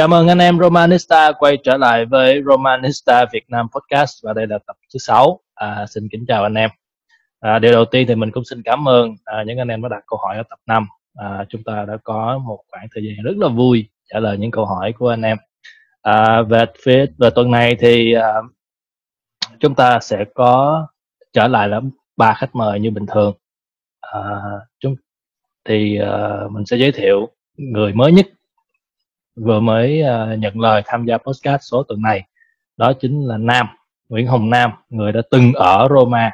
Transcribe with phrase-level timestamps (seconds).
[0.00, 4.46] Chào mừng anh em Romanista quay trở lại với Romanista Việt Nam Podcast và đây
[4.46, 5.40] là tập thứ 6.
[5.54, 6.70] À, xin kính chào anh em.
[7.40, 9.88] À, điều đầu tiên thì mình cũng xin cảm ơn à, những anh em đã
[9.88, 10.86] đặt câu hỏi ở tập 5.
[11.14, 14.50] À, chúng ta đã có một khoảng thời gian rất là vui trả lời những
[14.50, 15.38] câu hỏi của anh em.
[16.02, 18.34] À, về phía về tuần này thì à,
[19.60, 20.86] chúng ta sẽ có
[21.32, 21.80] trở lại là
[22.16, 23.34] ba khách mời như bình thường.
[24.00, 24.20] À,
[24.78, 24.94] chúng
[25.64, 28.26] thì à, mình sẽ giới thiệu người mới nhất
[29.36, 32.22] vừa mới uh, nhận lời tham gia podcast số tuần này.
[32.76, 33.66] Đó chính là Nam
[34.08, 36.30] Nguyễn Hồng Nam người đã từng ở Roma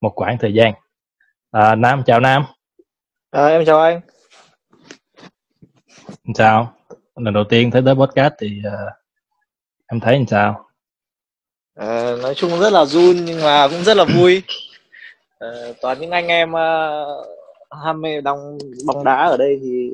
[0.00, 0.74] một khoảng thời gian.
[1.50, 2.44] À, Nam chào Nam.
[3.30, 4.00] À, em chào anh.
[6.34, 6.72] Sao?
[7.16, 8.92] Lần đầu tiên thấy tới podcast thì uh,
[9.86, 10.68] em thấy làm sao?
[11.74, 14.42] À, nói chung rất là run nhưng mà cũng rất là vui.
[15.38, 15.48] À,
[15.82, 17.26] toàn những anh em uh,
[17.84, 19.90] ham mê đóng bóng đá ở đây thì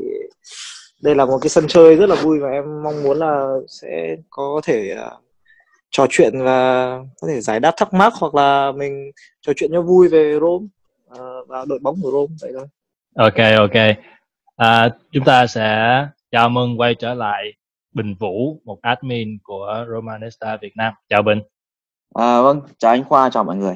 [1.02, 4.16] đây là một cái sân chơi rất là vui và em mong muốn là sẽ
[4.30, 5.22] có thể uh,
[5.90, 9.82] trò chuyện và có thể giải đáp thắc mắc hoặc là mình trò chuyện cho
[9.82, 10.66] vui về Rome
[11.10, 12.66] uh, và đội bóng của Rome vậy thôi.
[13.16, 13.96] Ok ok.
[14.56, 17.52] À, chúng ta sẽ chào mừng quay trở lại
[17.92, 20.94] Bình Vũ, một admin của Romanista Việt Nam.
[21.08, 21.40] Chào Bình.
[22.14, 23.74] À, vâng, chào anh Khoa, chào mọi người.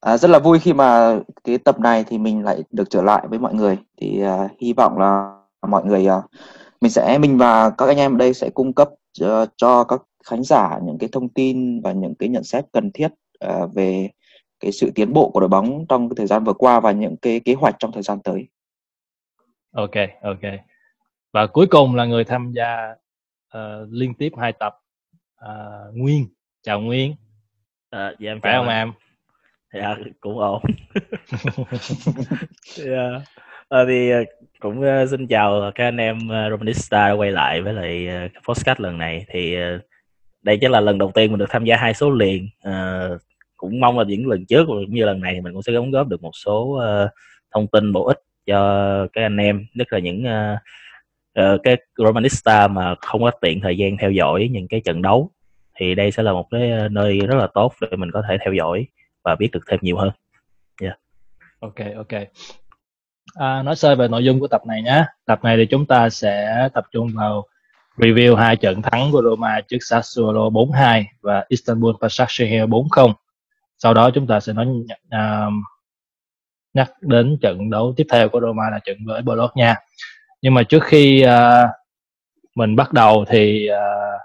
[0.00, 3.26] À, rất là vui khi mà cái tập này thì mình lại được trở lại
[3.28, 3.78] với mọi người.
[4.00, 6.24] Thì uh, hy vọng là mọi người uh,
[6.80, 8.88] mình sẽ mình và các anh em ở đây sẽ cung cấp
[9.24, 12.90] uh, cho các khán giả những cái thông tin và những cái nhận xét cần
[12.94, 13.08] thiết
[13.46, 14.10] uh, về
[14.60, 17.16] cái sự tiến bộ của đội bóng trong cái thời gian vừa qua và những
[17.16, 18.48] cái kế hoạch trong thời gian tới.
[19.72, 20.40] Ok ok.
[21.32, 22.94] Và cuối cùng là người tham gia
[23.56, 24.74] uh, liên tiếp hai tập
[25.44, 26.28] uh, Nguyên.
[26.62, 27.14] Chào Nguyên.
[27.90, 28.92] À, dạ em phải không em?
[29.72, 30.62] Dạ cũng ổn.
[32.86, 33.22] yeah.
[33.68, 34.24] à, thì ờ,
[34.60, 38.80] cũng uh, xin chào các anh em uh, Romanista quay lại với lại uh, podcast
[38.80, 39.80] lần này thì uh,
[40.42, 43.20] đây chắc là lần đầu tiên mình được tham gia hai số liền uh,
[43.56, 45.90] cũng mong là những lần trước cũng như lần này thì mình cũng sẽ đóng
[45.90, 47.10] góp được một số uh,
[47.54, 50.58] thông tin bổ ích cho các anh em nhất là những uh,
[51.40, 55.30] uh, cái Romanista mà không có tiện thời gian theo dõi những cái trận đấu
[55.80, 58.54] thì đây sẽ là một cái nơi rất là tốt để mình có thể theo
[58.54, 58.86] dõi
[59.24, 60.10] và biết được thêm nhiều hơn.
[60.82, 60.98] Yeah.
[61.60, 62.12] Ok ok.
[63.34, 65.04] À, nói sơ về nội dung của tập này nhé.
[65.24, 67.46] Tập này thì chúng ta sẽ tập trung vào
[67.96, 73.12] review hai trận thắng của Roma trước Sassuolo 4-2 và Istanbul Başakşehir 4-0.
[73.78, 75.52] Sau đó chúng ta sẽ nói uh,
[76.74, 79.76] nhắc đến trận đấu tiếp theo của Roma là trận với Bologna.
[80.42, 81.70] Nhưng mà trước khi uh,
[82.54, 84.20] mình bắt đầu thì uh,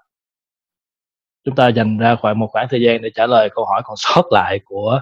[1.43, 3.95] chúng ta dành ra khoảng một khoảng thời gian để trả lời câu hỏi còn
[3.97, 5.01] sót lại của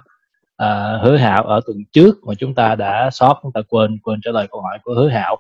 [0.62, 4.20] uh, hứa hảo ở tuần trước mà chúng ta đã sót chúng ta quên quên
[4.24, 5.38] trả lời câu hỏi của hứa hảo.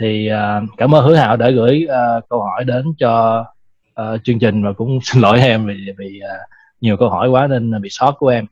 [0.00, 3.44] Thì uh, cảm ơn hứa hảo đã gửi uh, câu hỏi đến cho
[4.02, 6.50] uh, chương trình và cũng xin lỗi em vì vì uh,
[6.80, 8.46] nhiều câu hỏi quá nên bị sót của em.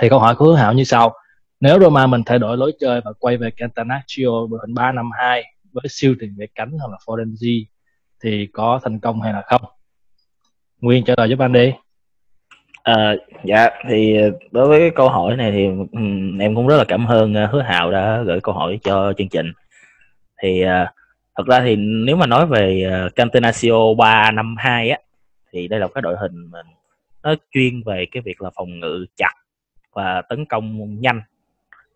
[0.00, 1.14] Thì câu hỏi của hứa hảo như sau.
[1.60, 5.10] Nếu Roma mình thay đổi lối chơi và quay về Cantanaccio đội hình 3 năm
[5.18, 7.64] 2 với siêu tiền vệ cánh hoặc là Florenzi
[8.22, 9.62] thì có thành công hay là không?
[10.80, 11.72] Nguyên trả lời giúp anh đi.
[12.86, 13.14] À,
[13.44, 16.84] dạ thì ờ, đối với cái câu hỏi này thì um, em cũng rất là
[16.88, 19.52] cảm ơn uh, hứa hào đã gửi câu hỏi cho chương trình.
[20.42, 20.88] Thì uh,
[21.36, 23.28] thật ra thì nếu mà nói về uh, năm
[23.98, 24.98] 352 á
[25.52, 26.66] thì đây là cái đội hình mình
[27.22, 29.32] nó chuyên về cái việc là phòng ngự chặt
[29.92, 31.20] và tấn công nhanh.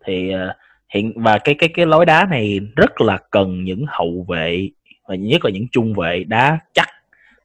[0.05, 0.55] Thì uh,
[0.93, 4.69] hiện và cái cái cái lối đá này rất là cần những hậu vệ
[5.07, 6.87] và nhất là những trung vệ đá chắc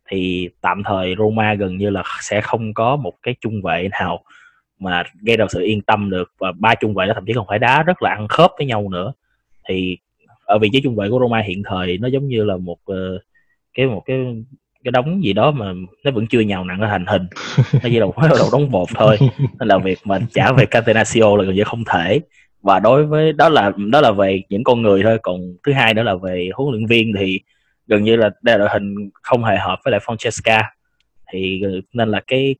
[0.08, 4.24] thì tạm thời Roma gần như là sẽ không có một cái trung vệ nào
[4.78, 6.32] mà gây ra sự yên tâm được.
[6.38, 8.66] Và ba trung vệ đó thậm chí còn phải đá rất là ăn khớp với
[8.66, 9.12] nhau nữa.
[9.68, 9.98] Thì
[10.44, 13.22] ở vị trí trung vệ của Roma hiện thời nó giống như là một uh,
[13.74, 14.16] cái một cái
[14.84, 15.72] cái đống gì đó mà
[16.04, 17.26] nó vẫn chưa nhào nặng ở hành hình.
[17.72, 19.18] Nó chỉ là một cái đầu đống bột thôi.
[19.38, 22.20] Nên là việc mà trả về Catenaccio là gần như không thể.
[22.62, 25.18] Và đối với đó là đó là về những con người thôi.
[25.22, 27.40] Còn thứ hai đó là về huấn luyện viên thì
[27.86, 30.62] gần như là đây là đội hình không hề hợp với lại Francesca.
[31.32, 31.62] Thì
[31.92, 32.54] nên là cái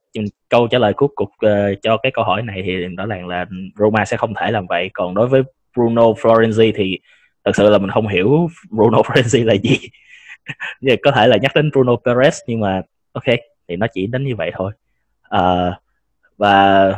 [0.49, 3.47] câu trả lời cuối cùng uh, cho cái câu hỏi này thì rõ ràng là
[3.79, 4.91] Roma sẽ không thể làm vậy.
[4.95, 5.43] Còn đối với
[5.77, 6.99] Bruno Florenzi thì
[7.45, 9.79] thật sự là mình không hiểu Bruno Florenzi là gì.
[11.03, 12.83] Có thể là nhắc đến Bruno Perez nhưng mà
[13.13, 13.25] ok
[13.69, 14.73] thì nó chỉ đến như vậy thôi.
[15.37, 15.75] Uh,
[16.37, 16.89] và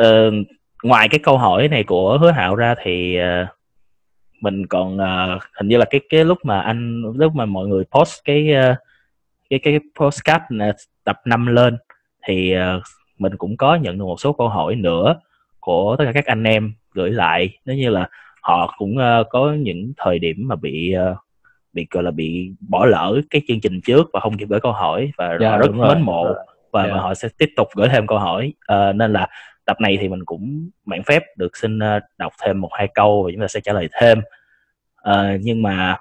[0.00, 0.34] uh,
[0.82, 3.48] ngoài cái câu hỏi này của hứa hạo ra thì uh,
[4.46, 7.84] mình còn uh, hình như là cái cái lúc mà anh lúc mà mọi người
[7.90, 8.76] post cái uh,
[9.50, 10.44] cái cái postcard
[11.04, 11.76] tập 5 lên
[12.26, 12.82] thì uh,
[13.18, 15.20] mình cũng có nhận được một số câu hỏi nữa
[15.60, 17.58] của tất cả các anh em gửi lại.
[17.64, 18.08] Nếu như là
[18.42, 21.18] họ cũng uh, có những thời điểm mà bị uh,
[21.72, 24.72] bị gọi là bị bỏ lỡ cái chương trình trước và không kịp gửi câu
[24.72, 26.24] hỏi và Dạ, họ rất mến mộ
[26.72, 26.94] và, Dạ.
[26.94, 28.52] và họ sẽ tiếp tục gửi thêm câu hỏi.
[28.66, 29.28] Ờ, nên là
[29.66, 33.22] tập này thì mình cũng mạn phép được xin ờ, đọc thêm một hai câu
[33.22, 34.20] và chúng ta sẽ trả lời thêm.
[34.96, 35.96] À, nhưng mà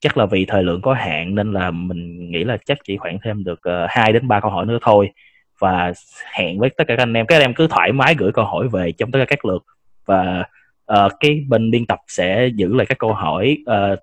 [0.00, 3.18] chắc là vì thời lượng có hạn nên là mình nghĩ là chắc chỉ khoảng
[3.24, 5.10] thêm được ờ, hai đến ba câu hỏi nữa thôi.
[5.58, 5.92] Và
[6.32, 7.26] hẹn với tất cả các anh em.
[7.26, 9.64] Các anh em cứ thoải mái gửi câu hỏi về trong tất cả các lượt.
[10.06, 10.44] Và
[10.92, 13.98] uh, cái bên biên tập sẽ giữ lại các câu hỏi uh,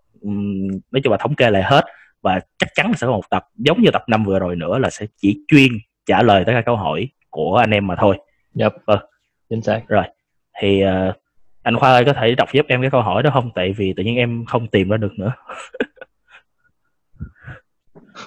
[0.92, 1.86] nói chung là thống kê lại hết.
[2.22, 4.90] Và chắc chắn sẽ có một tập giống như tập năm vừa rồi nữa là
[4.90, 5.72] sẽ chỉ chuyên
[6.06, 8.18] trả lời tất cả câu hỏi của anh em mà thôi.
[8.60, 8.74] Yep.
[8.86, 9.00] Vâng.
[9.50, 9.82] Chính xác.
[10.62, 11.14] thì ờ,
[11.64, 13.94] anh Khoa ơi có thể đọc giúp em cái câu hỏi đó không tại vì
[13.98, 15.32] tự nhiên em không tìm ra được nữa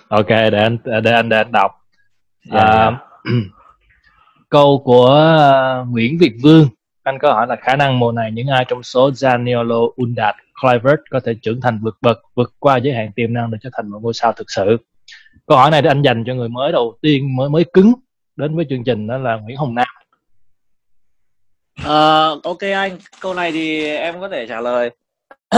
[0.09, 1.73] Ok, để anh để anh để anh đọc.
[2.45, 3.01] Dạ, À,
[4.49, 6.69] câu của à, Nguyễn Việt Vương
[7.03, 11.01] anh có hỏi là khả năng mùa này những ai trong số Zaniolo, Undat, Kluivert
[11.11, 13.89] có thể trưởng thành vượt bậc vượt qua giới hạn tiềm năng để trở thành
[13.89, 14.77] một ngôi sao thực sự
[15.47, 17.93] câu hỏi này thì anh dành cho người mới đầu tiên mới mới cứng
[18.37, 19.87] đến với chương trình đó là Nguyễn Hồng Nam
[21.85, 24.91] Ờ, ok anh, câu này thì em có thể trả lời.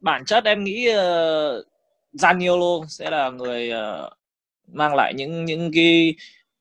[0.00, 1.66] Bản chất em nghĩ uh,
[2.14, 4.12] Zaniolo sẽ là người uh,
[4.72, 6.14] mang lại những những cái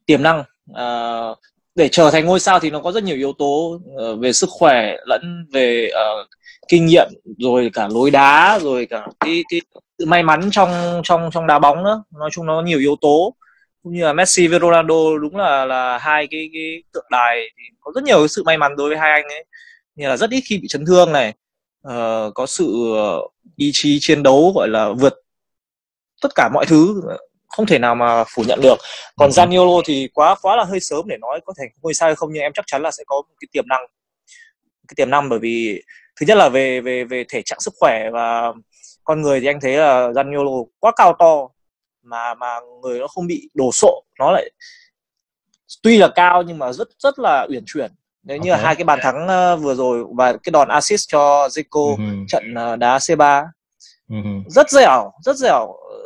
[0.05, 1.37] tiềm năng uh,
[1.75, 4.49] để trở thành ngôi sao thì nó có rất nhiều yếu tố uh, về sức
[4.51, 6.27] khỏe lẫn về uh,
[6.67, 7.07] kinh nghiệm
[7.39, 9.61] rồi cả lối đá rồi cả cái cái
[9.99, 12.03] sự may mắn trong trong trong đá bóng nữa.
[12.11, 13.35] Nói chung nó nhiều yếu tố
[13.83, 17.63] cũng như là Messi với Ronaldo đúng là là hai cái cái tượng đài thì
[17.81, 19.45] có rất nhiều cái sự may mắn đối với hai anh ấy.
[19.95, 21.33] Như là rất ít khi bị chấn thương này.
[21.81, 23.19] Ờ, có sự ờ,
[23.55, 25.13] ý chí chiến đấu gọi là vượt
[26.21, 27.01] tất cả mọi thứ
[27.47, 28.75] không thể nào mà phủ nhận được.
[29.15, 29.33] Còn Ừ.
[29.33, 32.29] Zaniolo thì quá quá là hơi sớm để nói có thể ngôi sao hay không
[32.33, 33.81] nhưng em chắc chắn là sẽ có một cái tiềm năng.
[34.87, 35.83] Cái tiềm năng bởi vì
[36.19, 38.53] thứ nhất là về về về thể trạng sức khỏe và
[39.03, 41.47] con người thì anh thấy là Zaniolo quá cao to
[42.03, 42.47] mà mà
[42.81, 44.51] người nó không bị đồ sộ nó lại
[45.83, 47.91] tuy là cao nhưng mà rất rất là uyển chuyển
[48.23, 48.65] nếu như là Ok.
[48.65, 52.53] hai cái bàn thắng ờ, vừa rồi và cái đòn assist cho Zico Ừ, trận
[52.55, 53.45] ờ, đá C3
[54.09, 54.29] ừ, ừ.
[54.49, 55.97] rất dẻo rất dẻo Ờ,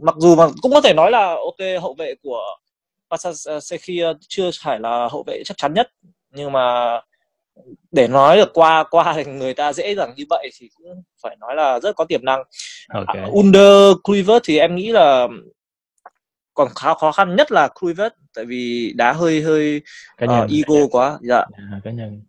[0.00, 2.40] mặc dù mà cũng có thể nói là ok hậu vệ của
[3.10, 5.90] Pasaseki chưa phải là hậu vệ chắc chắn nhất
[6.30, 6.94] nhưng mà
[7.90, 11.36] để nói được qua qua thì người ta dễ dàng như vậy thì cũng phải
[11.36, 12.42] nói là rất có tiềm năng.
[12.88, 13.06] Ok.
[13.06, 15.28] À, Under Kluivert thì em nghĩ là
[16.54, 19.80] còn khá khó khăn nhất là Kluivert tại vì đá hơi hơi
[20.16, 20.48] cá ờ, nhân.
[20.50, 21.18] ego quá.
[21.22, 21.44] Dạ.
[21.52, 22.22] À, cá nhân.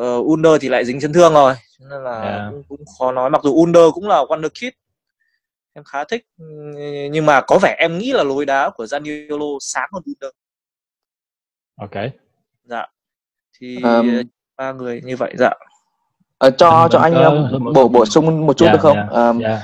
[0.00, 1.54] Uh, Under thì lại dính chấn thương rồi
[1.90, 2.52] nên là Yeah.
[2.52, 3.30] cũng, cũng khó nói.
[3.30, 4.70] Mặc dù Under cũng là wonderkid
[5.72, 6.26] em khá thích
[7.10, 10.30] nhưng mà có vẻ em nghĩ là lối đá của Zaniolo sáng hơn Under.
[11.80, 12.12] Ok.
[12.64, 12.86] Dạ.
[13.58, 14.22] Thì Ờm.
[14.58, 15.50] Ờ, ba người như vậy dạ
[16.38, 18.96] Ờ, cho Anh- cho anh có um, bổ bổ sung một chút Dạ, được không?
[18.96, 19.62] dạ, Ờm, dạ.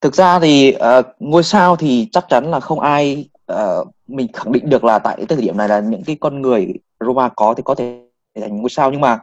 [0.00, 4.52] thực ra thì ờ, ngôi sao thì chắc chắn là không ai ờ, mình khẳng
[4.52, 7.62] định được là tại thời điểm này là những cái con người Roma có thì
[7.66, 8.00] có thể
[8.40, 9.18] thành ngôi sao nhưng mà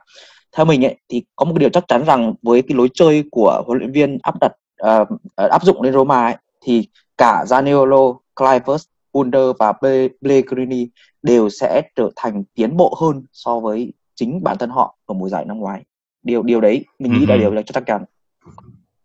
[0.57, 3.23] theo mình ấy thì có một cái điều chắc chắn rằng với cái lối chơi
[3.31, 6.87] của huấn luyện viên áp đặt ờ, ờ, áp dụng lên Roma ấy, thì
[7.17, 10.87] cả Zaniolo, Kluivert, Under và Pe- Pellegrini
[11.23, 15.29] đều sẽ trở thành tiến bộ hơn so với chính bản thân họ ở mùa
[15.29, 15.83] giải năm ngoái.
[16.23, 17.41] Điều điều đấy mình nghĩ là Mhm.
[17.41, 18.03] điều là chắc chắn.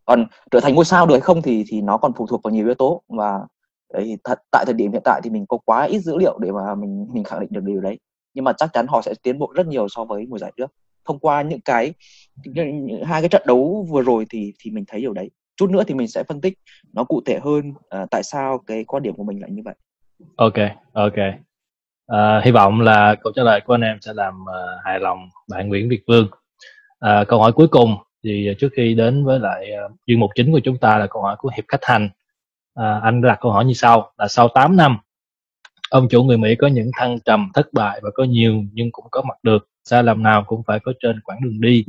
[0.04, 2.50] Còn trở thành ngôi sao được hay không thì thì nó còn phụ thuộc vào
[2.54, 3.40] nhiều yếu tố và
[3.92, 6.52] đấy, thật tại thời điểm hiện tại thì mình có quá ít dữ liệu để
[6.52, 7.98] mà mình mình khẳng định được điều đấy.
[8.34, 10.72] Nhưng mà chắc chắn họ sẽ tiến bộ rất nhiều so với mùa giải trước.
[11.04, 11.92] Thông qua những cái
[12.44, 15.30] những, những, hai cái trận đấu vừa rồi thì thì mình thấy điều đấy.
[15.56, 16.58] Chút nữa thì mình sẽ phân tích
[16.92, 19.74] nó cụ thể hơn à, tại sao cái quan điểm của mình lại như vậy.
[20.36, 20.54] ok
[20.92, 21.14] ok
[22.06, 25.28] à, hy vọng là câu trả lời của anh em sẽ làm uh, hài lòng
[25.48, 26.28] bạn Nguyễn Việt Vương.
[27.00, 30.30] À, câu hỏi cuối cùng thì à, trước khi đến với lại à, chuyên mục
[30.34, 32.08] chính của chúng ta là câu hỏi của hiệp khách hành.
[32.74, 34.98] À, anh đặt câu hỏi như sau là sau 8 năm
[35.94, 39.04] ông chủ người Mỹ có những thăng trầm thất bại và có nhiều nhưng cũng
[39.10, 41.84] có mặt được sai lầm nào cũng phải có trên quãng đường đi.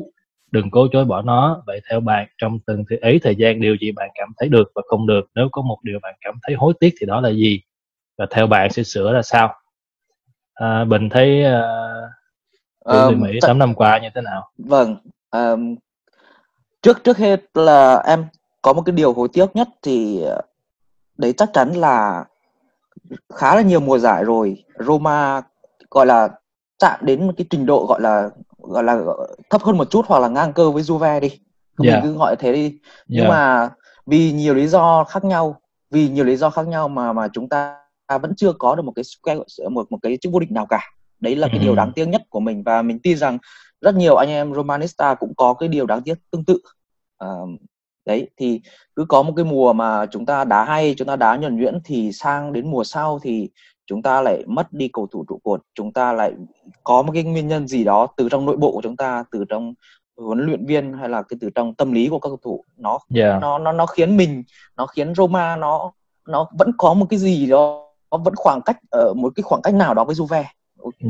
[0.51, 1.63] Đừng cố chối bỏ nó.
[1.65, 4.71] Vậy theo bạn trong từng thứ ấy thời gian điều gì bạn cảm thấy được
[4.75, 5.21] và không được?
[5.35, 7.61] Nếu có một điều bạn cảm thấy hối tiếc thì đó là gì?
[8.17, 9.53] Và theo bạn sẽ sửa ra sao?
[10.55, 12.09] À, bình thấy uh,
[12.83, 14.97] của người Ờm, Mỹ 8 năm qua như thế nào Vâng,
[15.29, 15.75] ờm,
[16.81, 18.25] trước trước hết là em
[18.61, 20.41] có một cái điều hối tiếc nhất thì ờ,
[21.17, 22.25] đấy chắc chắn là
[23.33, 25.41] khá là nhiều mùa giải rồi Roma
[25.91, 26.29] gọi là
[26.79, 28.99] chạm đến một cái trình độ gọi là gọi là
[29.49, 31.39] thấp hơn một chút hoặc là ngang cơ với Juve đi.
[31.77, 32.03] Mình Yeah.
[32.03, 32.79] cứ gọi thế đi.
[33.07, 33.29] Nhưng Yeah.
[33.29, 33.69] mà
[34.05, 37.49] vì nhiều lý do khác nhau, vì nhiều lý do khác nhau mà mà chúng
[37.49, 40.65] ta vẫn chưa có được một cái square- một một cái chức vô địch nào
[40.69, 40.79] cả.
[41.19, 41.75] Đấy là cái điều Mhm.
[41.77, 43.37] đáng tiếc nhất của mình và mình tin rằng
[43.81, 46.59] rất nhiều anh em Romanista cũng có cái điều đáng tiếc tương tự.
[47.17, 47.37] Ờ,
[48.05, 48.61] đấy thì
[48.95, 51.79] cứ có một cái mùa mà chúng ta đá hay chúng ta đá nhuần nhuyễn
[51.83, 53.49] thì sang đến mùa sau thì
[53.85, 56.33] chúng ta lại mất đi cầu thủ trụ cột chúng ta lại
[56.83, 59.45] có một cái nguyên nhân gì đó từ trong nội bộ của chúng ta từ
[59.49, 59.73] trong
[60.17, 62.99] huấn luyện viên hay là cái từ trong tâm lý của các cầu thủ nó
[63.15, 63.41] yeah.
[63.41, 64.43] nó nó nó khiến mình
[64.77, 65.91] nó khiến Roma nó
[66.27, 67.84] nó vẫn có một cái gì đó
[68.17, 70.43] nó vẫn khoảng cách ở một cái khoảng cách nào đó với Juve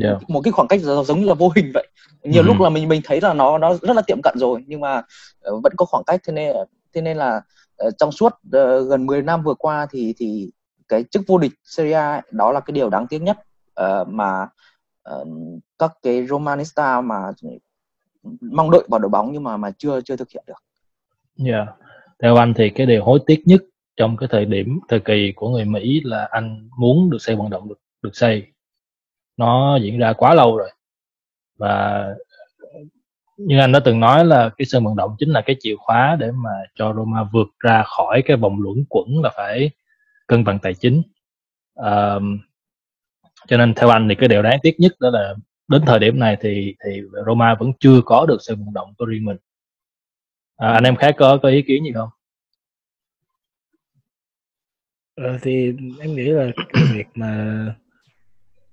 [0.02, 0.30] yeah.
[0.30, 1.88] một cái khoảng cách giống như là vô hình vậy
[2.22, 2.48] nhiều mm.
[2.48, 5.02] lúc là mình mình thấy là nó nó rất là tiệm cận rồi nhưng mà
[5.50, 6.56] uh, vẫn có khoảng cách thế nên
[6.92, 7.40] thế nên là
[7.86, 10.50] uh, trong suốt uh, gần 10 năm vừa qua thì thì
[10.88, 13.38] cái chức vô địch Serie A đó là cái điều đáng tiếc nhất
[13.80, 14.48] uh, mà
[15.10, 15.28] uh,
[15.78, 17.32] các cái Romanista mà
[18.40, 20.62] mong đợi vào đội bóng nhưng mà mà chưa chưa thực hiện được.
[21.46, 21.68] Yeah.
[22.22, 23.60] Theo anh thì cái điều hối tiếc nhất
[23.96, 27.50] trong cái thời điểm thời kỳ của người Mỹ là anh muốn được xây vận
[27.50, 28.46] động được được xây.
[29.36, 30.70] Nó diễn ra quá lâu rồi.
[31.58, 32.06] Và
[33.36, 36.16] như anh đã từng nói là cái sân vận động chính là cái chìa khóa
[36.20, 39.70] để mà cho Roma vượt ra khỏi cái vòng luẩn quẩn là phải
[40.26, 41.02] cân bằng tài chính.
[41.80, 42.22] Uh,
[43.48, 45.34] cho nên theo anh thì cái điều đáng tiếc nhất đó là
[45.68, 49.04] đến thời điểm này thì thì Roma vẫn chưa có được sân vận động của
[49.04, 49.36] riêng mình.
[50.56, 52.08] À, anh em khác có có ý kiến gì không?
[55.16, 57.56] Ờ, thì em nghĩ là cái việc mà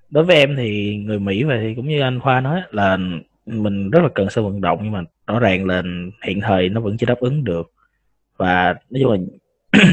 [0.10, 2.98] đối với em thì người Mỹ và thì cũng như anh Khoa nói là
[3.46, 5.84] mình rất là cần sự vận động nhưng mà rõ ràng là
[6.26, 7.72] hiện thời nó vẫn chưa đáp ứng được.
[8.38, 9.18] Và nói chung là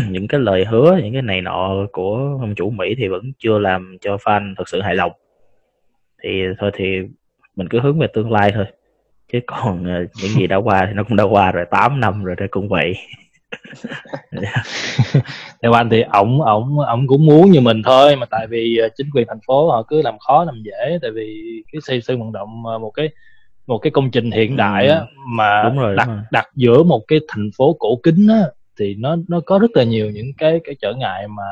[0.11, 3.59] những cái lời hứa những cái này nọ của ông chủ Mỹ thì vẫn chưa
[3.59, 5.13] làm cho fan thật sự hài lòng.
[6.23, 7.01] Thì thôi thì
[7.57, 8.67] mình cứ hướng về tương lai thôi.
[9.33, 12.25] Chứ còn ờ, những gì đã qua thì nó cũng đã qua rồi 8 năm
[12.25, 12.95] rồi thì cũng vậy.
[15.63, 18.89] theo anh thì ổng ổng ổng cũng muốn như mình thôi mà tại vì ờ,
[18.97, 21.43] chính quyền thành phố họ cứ làm khó làm dễ tại vì
[21.73, 23.11] cái xây sân vận động ờ, một cái
[23.67, 26.25] một cái công trình hiện đại á mà đúng rồi, đặt đúng rồi.
[26.31, 28.43] đặt giữa một cái thành phố cổ kính á
[28.79, 31.45] thì nó nó có rất là nhiều những cái cái trở ngại mà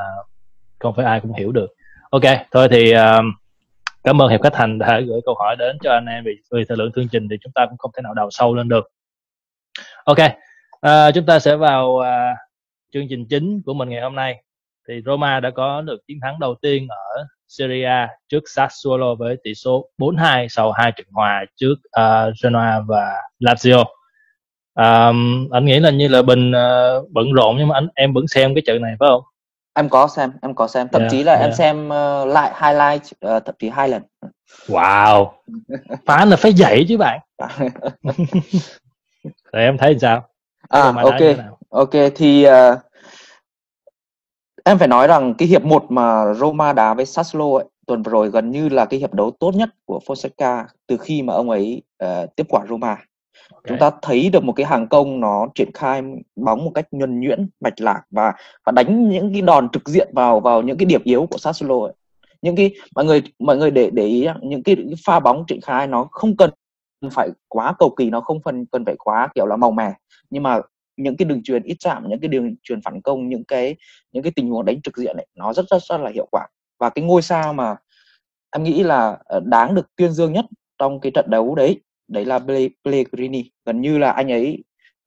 [0.79, 1.69] không phải ai cũng hiểu được.
[2.09, 2.99] Ok thôi thì uh,
[4.03, 6.63] cảm ơn hiệp khách thành đã gửi câu hỏi đến cho anh em vì vì
[6.67, 8.91] thời lượng chương trình thì chúng ta cũng không thể nào đào sâu lên được.
[10.03, 10.17] Ok
[10.87, 12.37] uh, chúng ta sẽ vào uh,
[12.93, 14.43] chương trình chính của mình ngày hôm nay
[14.87, 19.37] thì Roma đã có được chiến thắng đầu tiên ở Serie A trước Sassuolo với
[19.43, 23.85] tỷ số 4-2 sau hai trận hòa trước uh, Genoa và Lazio.
[24.75, 28.27] Um, anh nghĩ là như là bình uh, bận rộn nhưng mà anh em vẫn
[28.27, 29.21] xem cái trận này phải không?
[29.73, 31.45] Em có xem, em có xem, thậm yeah, chí là yeah.
[31.45, 33.01] em xem uh, lại highlight
[33.37, 34.01] uh, thậm chí hai lần.
[34.67, 35.31] Wow,
[36.05, 37.19] phán là phải dậy chứ bạn.
[39.53, 40.28] Rồi em thấy sao?
[40.69, 41.21] À ok,
[41.69, 42.79] ok thì uh,
[44.63, 48.11] Em phải nói rằng cái hiệp 1 mà Roma đá với Sassuolo ấy, tuần vừa
[48.11, 51.49] rồi gần như là cái hiệp đấu tốt nhất của Fonseca từ khi mà ông
[51.49, 52.87] ấy uh, tiếp quản Roma.
[52.87, 53.63] Okay.
[53.67, 56.01] Chúng ta thấy được một cái hàng công nó triển khai
[56.35, 58.33] bóng một cách nhuần nhuyễn, mạch lạc và
[58.65, 61.85] và đánh những cái đòn trực diện vào vào những cái điểm yếu của Sassuolo
[61.85, 61.93] ấy.
[62.41, 65.61] Những cái mọi người mọi người để để ý những cái, cái pha bóng triển
[65.61, 66.49] khai nó không cần
[67.11, 69.93] phải quá cầu kỳ, nó không phần cần phải quá kiểu là màu mè.
[70.29, 70.61] Nhưng mà
[70.97, 73.75] những cái đường truyền ít chạm những cái đường truyền phản công những cái
[74.11, 76.47] những cái tình huống đánh trực diện này nó rất rất rất là hiệu quả.
[76.79, 77.75] Và cái ngôi sao mà
[78.51, 80.45] em nghĩ là ờ, đáng được tuyên dương nhất
[80.77, 82.39] trong cái trận đấu đấy đấy là
[82.85, 83.51] Pellegrini.
[83.65, 84.63] Gần như là anh ấy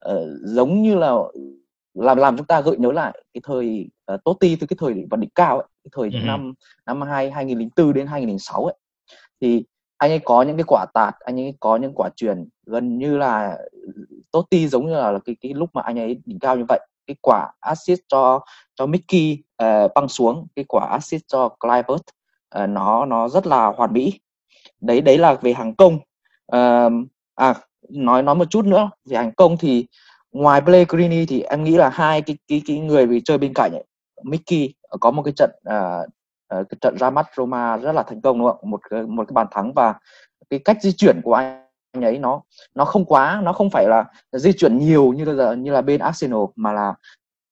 [0.09, 1.13] uh, giống như là
[1.95, 5.21] làm làm chúng ta gợi nhớ lại cái thời uh, Totti từ cái thời vận
[5.21, 6.27] đỉnh cao ấy, cái thời ừ.
[6.27, 6.55] năm
[6.87, 8.75] năm hai 2004 đến 2006 ấy.
[9.41, 9.65] Thì
[10.02, 13.18] anh ấy có những cái quả tạt anh ấy có những quả truyền gần như
[13.18, 13.59] là
[14.32, 16.80] Totti giống như là cái cái lúc mà anh ấy đỉnh cao như vậy.
[17.06, 18.40] Cái quả assist cho
[18.75, 22.02] cho Mickey uh, băng xuống cái quả assist cho Clivert
[22.62, 24.21] uh, nó nó rất là hoàn mỹ.
[24.80, 25.99] Đấy đấy là về hàng công.
[26.56, 26.92] Uh,
[27.35, 27.54] à
[27.88, 29.87] nói nói một chút nữa về hàng công thì
[30.32, 33.52] ngoài Blake Greeny thì em nghĩ là hai cái cái cái người bị chơi bên
[33.54, 33.85] cạnh ấy,
[34.25, 36.09] Mickey ờ, có một cái trận uh,
[36.68, 39.32] cái trận ra mắt Roma rất là thành công đúng không một cái, một cái
[39.32, 39.94] bàn thắng và
[40.50, 42.42] cái cách di chuyển của anh anh ấy nó
[42.75, 46.00] nó không quá nó không phải là di chuyển nhiều như là như là bên
[46.00, 46.94] Arsenal mà là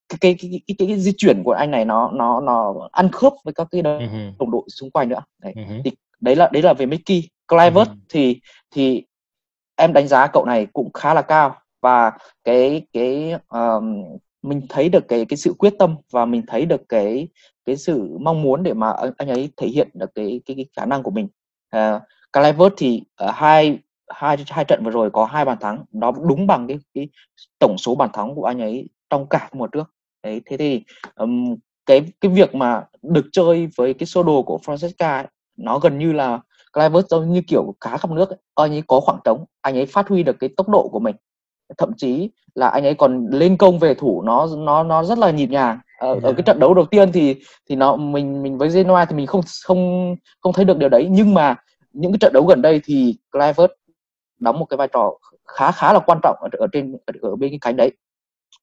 [0.09, 3.09] cái cái cái cái, cái, cái di chuyển của anh này nó nó nó ăn
[3.11, 4.31] khớp với các cái đồng, uh-huh.
[4.39, 5.53] đồng đội xung quanh nữa đấy.
[5.55, 5.81] Uh-huh.
[5.85, 5.91] thì
[6.21, 7.95] đấy là đấy là về Mickey Clivert uh-huh.
[8.09, 8.41] thì
[8.71, 9.03] thì
[9.75, 12.11] em đánh giá cậu này cũng khá là cao và
[12.43, 14.03] cái cái um,
[14.41, 17.27] mình thấy được cái cái sự quyết tâm và mình thấy được cái
[17.65, 20.85] cái sự mong muốn để mà anh ấy thể hiện được cái cái, cái khả
[20.85, 21.27] năng của mình
[21.69, 22.01] à, uh,
[22.33, 23.79] Calvert thì uh, hai
[24.09, 27.09] hai hai trận vừa rồi có hai bàn thắng nó đúng bằng cái, cái
[27.59, 29.93] tổng số bàn thắng của anh ấy trong cả mùa trước
[30.23, 30.83] đấy thế thì
[31.15, 31.55] um,
[31.85, 35.99] cái cái việc mà được chơi với cái sơ đồ của Francesca ấy, nó gần
[35.99, 36.39] như là
[36.73, 38.39] Clivert giống như kiểu cá khắp nước ấy.
[38.55, 41.15] anh ấy có khoảng trống anh ấy phát huy được cái tốc độ của mình
[41.77, 45.31] thậm chí là anh ấy còn lên công về thủ nó nó nó rất là
[45.31, 45.79] nhịp nhàng.
[45.99, 46.23] Ở, yeah.
[46.23, 47.35] ở cái trận đấu đầu tiên thì
[47.69, 51.07] thì nó mình mình với Genoa thì mình không không không thấy được điều đấy.
[51.11, 51.55] Nhưng mà
[51.93, 53.71] những cái trận đấu gần đây thì Clivert
[54.39, 55.11] đóng một cái vai trò
[55.47, 57.91] khá khá là quan trọng ở, ở trên ở, ở bên cái cánh đấy.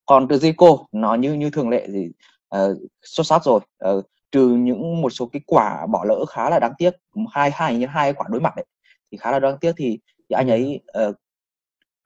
[0.07, 2.09] Còn từ Zico nó như như thường lệ thì
[2.57, 3.61] uh, xuất sắc rồi.
[3.91, 6.91] Uh, trừ những một số cái quả bỏ lỡ khá là đáng tiếc
[7.31, 8.67] hai hai như hai quả đối mặt đấy
[9.13, 9.99] thì khá là đáng tiếc thì,
[10.31, 11.17] thì anh ấy uh,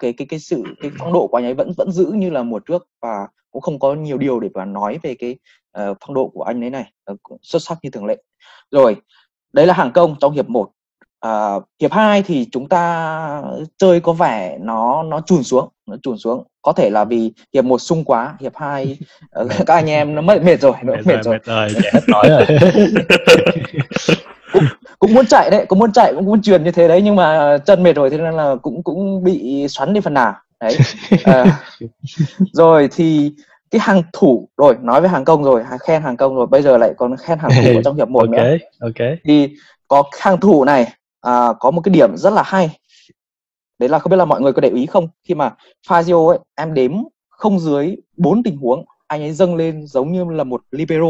[0.02, 2.42] cái cái cái sự cái phong độ của anh ấy vẫn vẫn giữ như là
[2.42, 5.36] mùa trước và cũng không có nhiều điều để mà nói về cái
[5.78, 8.16] uh, phong độ của anh ấy này uh, xuất sắc như thường lệ.
[8.70, 8.96] Rồi
[9.52, 10.70] đấy là hàng công trong hiệp 1
[11.20, 13.42] à, hiệp 2 thì chúng ta
[13.78, 16.44] chơi có vẻ nó nó chùn xuống nó chùn xuống.
[16.62, 18.98] Có thể là vì hiệp một sung quá hiệp 2
[19.40, 21.68] uh, các anh em nó mất mệt rồi nó mệt, mệt rồi, mệt rồi.
[21.92, 22.46] Hết nói rồi
[25.02, 27.58] cũng, muốn chạy đấy cũng muốn chạy cũng muốn truyền như thế đấy nhưng mà
[27.66, 30.34] chân mệt rồi thế nên là cũng cũng bị xoắn đi phần nào.
[30.60, 30.76] Đấy.
[31.24, 31.60] À,
[32.52, 33.32] rồi thì
[33.70, 36.78] cái hàng thủ rồi nói về hàng công rồi khen hàng công rồi bây giờ
[36.78, 38.56] lại còn khen hàng thủ trong hiệp một okay, nữa.
[38.80, 39.18] ok.
[39.24, 39.48] Thì
[39.88, 42.78] có hàng thủ này à, có một cái điểm rất là hay.
[43.78, 45.08] Đấy là không biết là mọi người có để ý không?
[45.28, 45.54] Khi mà
[45.88, 46.92] Fazio ấy em đếm
[47.28, 51.08] không dưới bốn tình huống anh ấy dâng lên giống như là một libero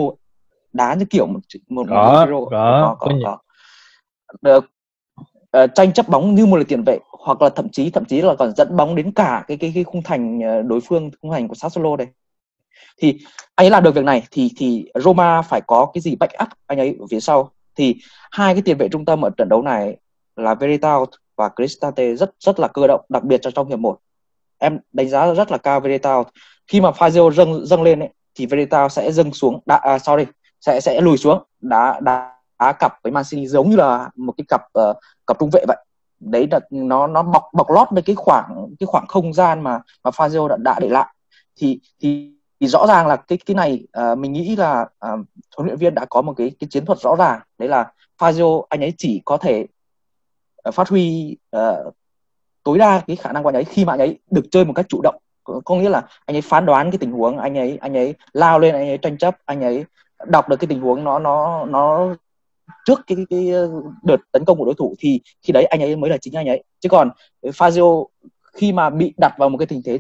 [0.73, 2.45] đá như kiểu một một, có, một libero.
[2.45, 3.39] có, có, có, có, có.
[4.41, 4.71] Được,
[5.57, 8.21] uh, tranh chấp bóng như một là tiền vệ hoặc là thậm chí thậm chí
[8.21, 11.31] là còn dẫn bóng đến cả cái cái cái khung thành ờ, đối phương khung
[11.31, 12.07] thành của Sassuolo đây.
[12.99, 13.19] Thì
[13.55, 16.79] anh ấy làm được việc này thì thì Roma phải có cái gì backup anh
[16.79, 17.51] ấy ở phía sau.
[17.77, 17.97] Thì
[18.31, 19.97] hai cái tiền vệ trung tâm ở trận đấu này
[20.37, 23.99] là Veretout và Cristante rất rất là cơ động đặc biệt cho trong hiệp 1
[24.59, 26.27] em đánh giá rất là cao Veretout
[26.67, 30.25] khi mà Fazio dâng dâng lên ấy, thì Veretout sẽ dâng xuống đã, à, sorry
[30.61, 32.42] sẽ sẽ lùi xuống đá, đá
[32.73, 34.97] cặp với Mancini giống như là một cái cặp uh,
[35.27, 35.77] cặp trung vệ vậy.
[36.21, 39.81] Đấy là nó nó bọc bọc lót với cái khoảng cái khoảng không gian mà
[40.05, 41.15] mà Fazio đã, đã để lại.
[41.57, 45.21] Thì thì thì rõ ràng là cái cái này uh, mình nghĩ là uh,
[45.57, 47.41] huấn luyện viên đã có một cái cái chiến thuật rõ ràng.
[47.59, 49.67] Đấy là Fazio anh ấy chỉ có thể
[50.69, 51.95] uh, phát huy uh,
[52.63, 54.73] tối đa cái khả năng của anh ấy khi mà anh ấy được chơi một
[54.73, 55.17] cách chủ động.
[55.45, 58.15] Có, có nghĩa là anh ấy phán đoán cái tình huống anh ấy anh ấy
[58.33, 59.85] lao lên anh ấy tranh chấp anh ấy
[60.27, 62.15] đọc được cái tình huống nó nó nó
[62.85, 63.53] trước cái, cái, cái
[64.05, 66.47] đợt tấn công của đối thủ thì khi đấy anh ấy mới là chính anh
[66.47, 67.11] ấy chứ còn
[67.43, 68.07] Fazio
[68.53, 69.99] khi mà bị đặt vào một cái tình thế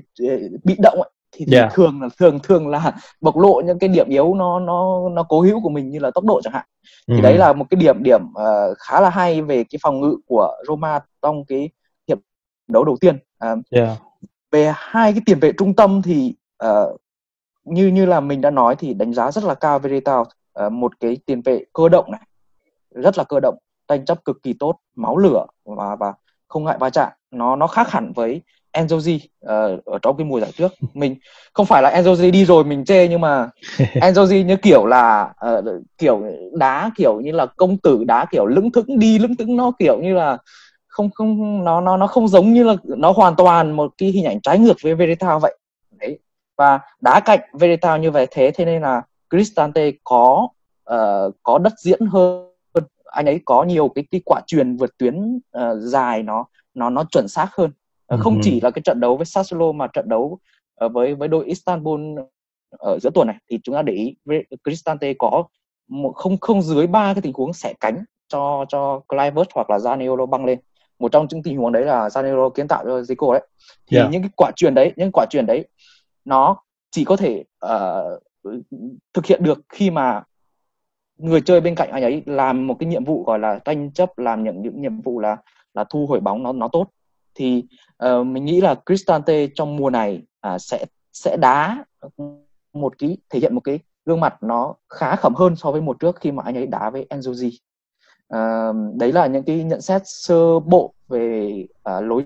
[0.64, 1.72] bị động ấy, thì, thì yeah.
[1.74, 5.40] thường là thường thường là bộc lộ những cái điểm yếu nó nó nó cố
[5.40, 6.66] hữu của mình như là tốc độ chẳng hạn
[7.08, 7.20] thì ừ.
[7.20, 10.56] đấy là một cái điểm điểm uh, khá là hay về cái phòng ngự của
[10.68, 11.70] Roma trong cái
[12.08, 12.18] hiệp
[12.68, 13.18] đấu đầu tiên
[13.52, 13.98] uh, yeah.
[14.50, 17.00] về hai cái tiền vệ trung tâm thì uh,
[17.64, 20.26] như như là mình đã nói thì đánh giá rất là cao Veretao
[20.66, 22.20] uh, một cái tiền vệ cơ động này
[22.94, 26.12] rất là cơ động tranh chấp cực kỳ tốt máu lửa và và
[26.48, 27.12] không ngại va chạm.
[27.30, 30.72] Nó nó khác hẳn với Enzoji uh, ở trong cái mùa giải trước.
[30.94, 31.16] Mình
[31.52, 35.64] không phải là Enzoji đi rồi mình chê nhưng mà Enzoji như kiểu là uh,
[35.98, 39.72] kiểu đá kiểu như là công tử đá kiểu lững thững đi lững thững nó
[39.78, 40.38] kiểu như là
[40.86, 44.24] không không nó nó nó không giống như là nó hoàn toàn một cái hình
[44.24, 45.56] ảnh trái ngược với Veretao vậy.
[45.90, 46.18] Đấy.
[46.56, 50.48] Và đá cạnh Veretao như vậy thế thế nên là Cristante có
[50.90, 52.51] uh, có đất diễn hơn
[53.12, 57.04] anh ấy có nhiều cái cái quả truyền vượt tuyến uh, dài nó nó nó
[57.10, 57.70] chuẩn xác hơn.
[58.14, 60.38] Uh, không chỉ là cái trận đấu với Sassuolo mà trận đấu
[60.84, 62.18] uh, với với đội Istanbul
[62.78, 64.16] ở giữa tuần này thì chúng ta để ý
[64.64, 65.44] Cristante có
[65.88, 69.78] một không không dưới ba cái tình huống xẻ cánh cho cho Clivert hoặc là
[69.78, 70.58] Zaniolo băng lên.
[70.98, 73.46] Một trong những tình huống đấy là Zaniolo kiến tạo cho Zico đấy.
[73.86, 74.10] Thì yeah.
[74.10, 75.68] những cái quả truyền đấy những quả truyền đấy
[76.24, 76.56] nó
[76.90, 78.22] chỉ có thể uh,
[79.14, 80.22] thực hiện được khi mà
[81.22, 84.18] người chơi bên cạnh anh ấy làm một cái nhiệm vụ gọi là tranh chấp
[84.18, 85.36] làm những những nhiệm vụ là
[85.74, 86.86] là thu hồi bóng nó nó tốt
[87.34, 87.64] thì
[88.04, 90.22] uh, mình nghĩ là Cristante trong mùa này
[90.54, 91.84] uh, sẽ sẽ đá
[92.72, 95.94] một cái thể hiện một cái gương mặt nó khá khẩm hơn so với mùa
[95.94, 97.48] trước khi mà anh ấy đá với Enzoji.
[97.48, 97.56] uh,
[98.28, 102.24] ờ, đấy là những cái nhận xét sơ bộ về uh, lối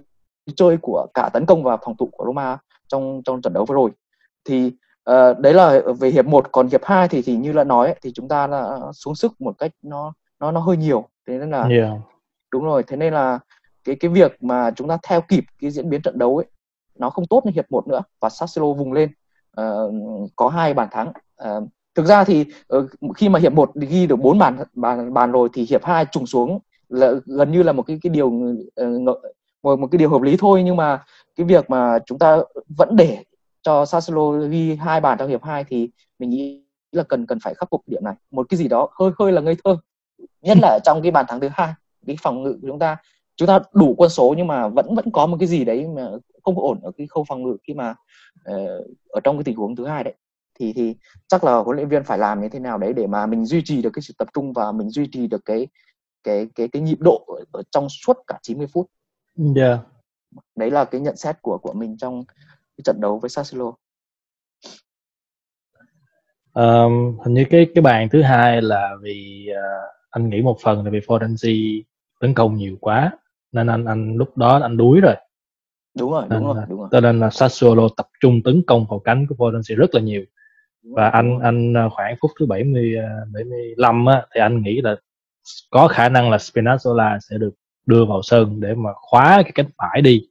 [0.57, 3.75] chơi của cả tấn công và phòng thủ của Roma trong trong trận đấu vừa
[3.75, 3.91] rồi
[4.45, 4.73] thì
[5.11, 7.97] uh, đấy là về hiệp 1 còn hiệp 2 thì thì như là nói ấy,
[8.03, 11.09] thì chúng ta là xuống sức một cách nó nó nó hơi nhiều.
[11.29, 11.93] Thế nên là yeah.
[12.53, 13.39] đúng rồi thế nên là
[13.85, 16.47] cái cái việc mà chúng ta theo kịp cái diễn biến trận đấu ấy
[16.99, 19.11] nó không tốt như hiệp 1 nữa và Sassuolo vùng lên
[19.61, 21.13] uh, có hai bàn thắng.
[21.45, 22.45] Uh, thực ra thì
[22.77, 26.05] uh, khi mà hiệp 1 ghi được bốn bàn bàn bàn rồi thì hiệp 2
[26.05, 29.23] trùng xuống là gần như là một cái cái điều uh,
[29.63, 30.63] một, một cái điều hợp lý thôi.
[30.63, 31.03] Nhưng mà
[31.37, 32.39] cái việc mà chúng ta
[32.69, 33.23] vẫn để
[33.67, 37.55] cho Sassuolo ghi hai bàn trong hiệp 2 thì mình nghĩ là cần cần phải
[37.55, 39.77] khắc phục điểm này một cái gì đó hơi hơi là ngây thơ
[40.43, 41.73] nhất là trong cái bàn thắng thứ hai
[42.07, 42.97] cái phòng ngự của chúng ta
[43.37, 46.11] chúng ta đủ quân số nhưng mà vẫn vẫn có một cái gì đấy mà
[46.43, 47.95] không ổn ở cái khâu phòng ngự khi mà
[48.51, 50.15] uh, ở trong cái tình huống thứ hai đấy
[50.59, 50.97] thì thì
[51.29, 53.63] chắc là huấn luyện viên phải làm như thế nào đấy để mà mình duy
[53.65, 55.69] trì được cái sự tập trung và mình duy trì được cái
[56.25, 58.91] cái cái cái nhịp độ ở trong suốt cả 90 phút.
[59.37, 59.57] Yeah.
[59.57, 59.79] Dạ.
[60.57, 62.25] Đấy là cái nhận xét của của mình trong
[62.77, 63.73] cái trận đấu với Sassuolo.
[66.55, 70.85] Um, hình như cái cái bàn thứ hai là vì uh, anh nghĩ một phần
[70.85, 71.83] là vì Florenzi
[72.21, 73.13] tấn công nhiều quá
[73.53, 75.15] nên anh anh lúc đó anh đuối rồi.
[75.99, 76.89] Đúng rồi đúng rồi đúng rồi.
[76.93, 80.25] cho nên là Sassuolo tập trung tấn công vào cánh của Florenzi rất là nhiều.
[80.83, 82.97] Và anh anh à, khoảng phút thứ 70
[83.33, 84.97] 75 á thì anh nghĩ là
[85.71, 87.55] có khả năng là Spinazzola sẽ được
[87.87, 90.29] đưa vào sân để mà khóa cái cánh phải đi.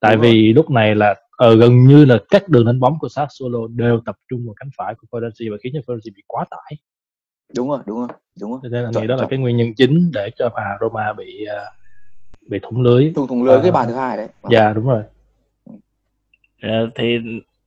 [0.00, 3.58] Tại vì lúc này là ờ, gần như là các đường đánh bóng của Sassuolo
[3.68, 6.78] đều tập trung vào cánh phải của Florenzi và khiến cho Florenzi bị quá tải.
[7.56, 8.08] Đúng rồi đúng rồi
[8.40, 8.60] đúng rồi.
[8.62, 12.48] Nên là nghĩ đó là cái nguyên nhân chính để cho mà Roma bị uh,
[12.50, 13.12] bị thủng lưới.
[13.16, 14.28] Thủng thủng lưới uh, cái bàn thứ hai đấy.
[14.50, 15.02] dạ đúng rồi.
[16.66, 17.18] Uh, thì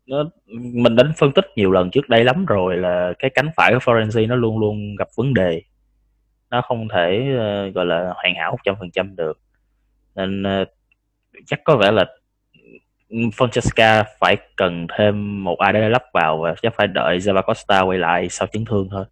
[0.06, 3.74] nó mình đã phân tích nhiều lần trước đây lắm rồi là cái cánh phải
[3.74, 5.62] của Florenzi nó luôn luôn gặp vấn đề.
[6.50, 9.40] Nó không thể uh, gọi là hoàn hảo 100% được.
[10.16, 10.68] Nên uh,
[11.46, 12.06] chắc có vẻ là
[13.10, 17.98] Francesca phải cần thêm một ai để lắp vào và chắc phải đợi Zavacosta quay
[17.98, 19.06] lại sau chấn thương thôi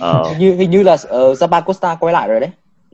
[0.00, 0.34] ờ.
[0.38, 2.50] như hình như là uh, Zavacosta quay lại rồi đấy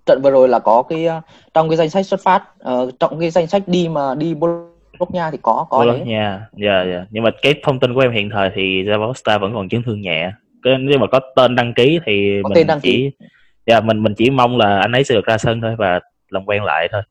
[0.06, 3.20] trận vừa rồi là có cái uh, trong cái danh sách xuất phát uh, trong
[3.20, 7.06] cái danh sách đi mà đi Bologna thì có có Bologna dạ yeah, yeah.
[7.10, 10.00] nhưng mà cái thông tin của em hiện thời thì Zavacosta vẫn còn chấn thương
[10.00, 10.32] nhẹ
[10.62, 13.26] cái nếu mà có tên đăng ký thì có mình tên đăng chỉ ký.
[13.66, 16.00] dạ yeah, mình mình chỉ mong là anh ấy sẽ được ra sân thôi và
[16.30, 17.02] làm quen lại thôi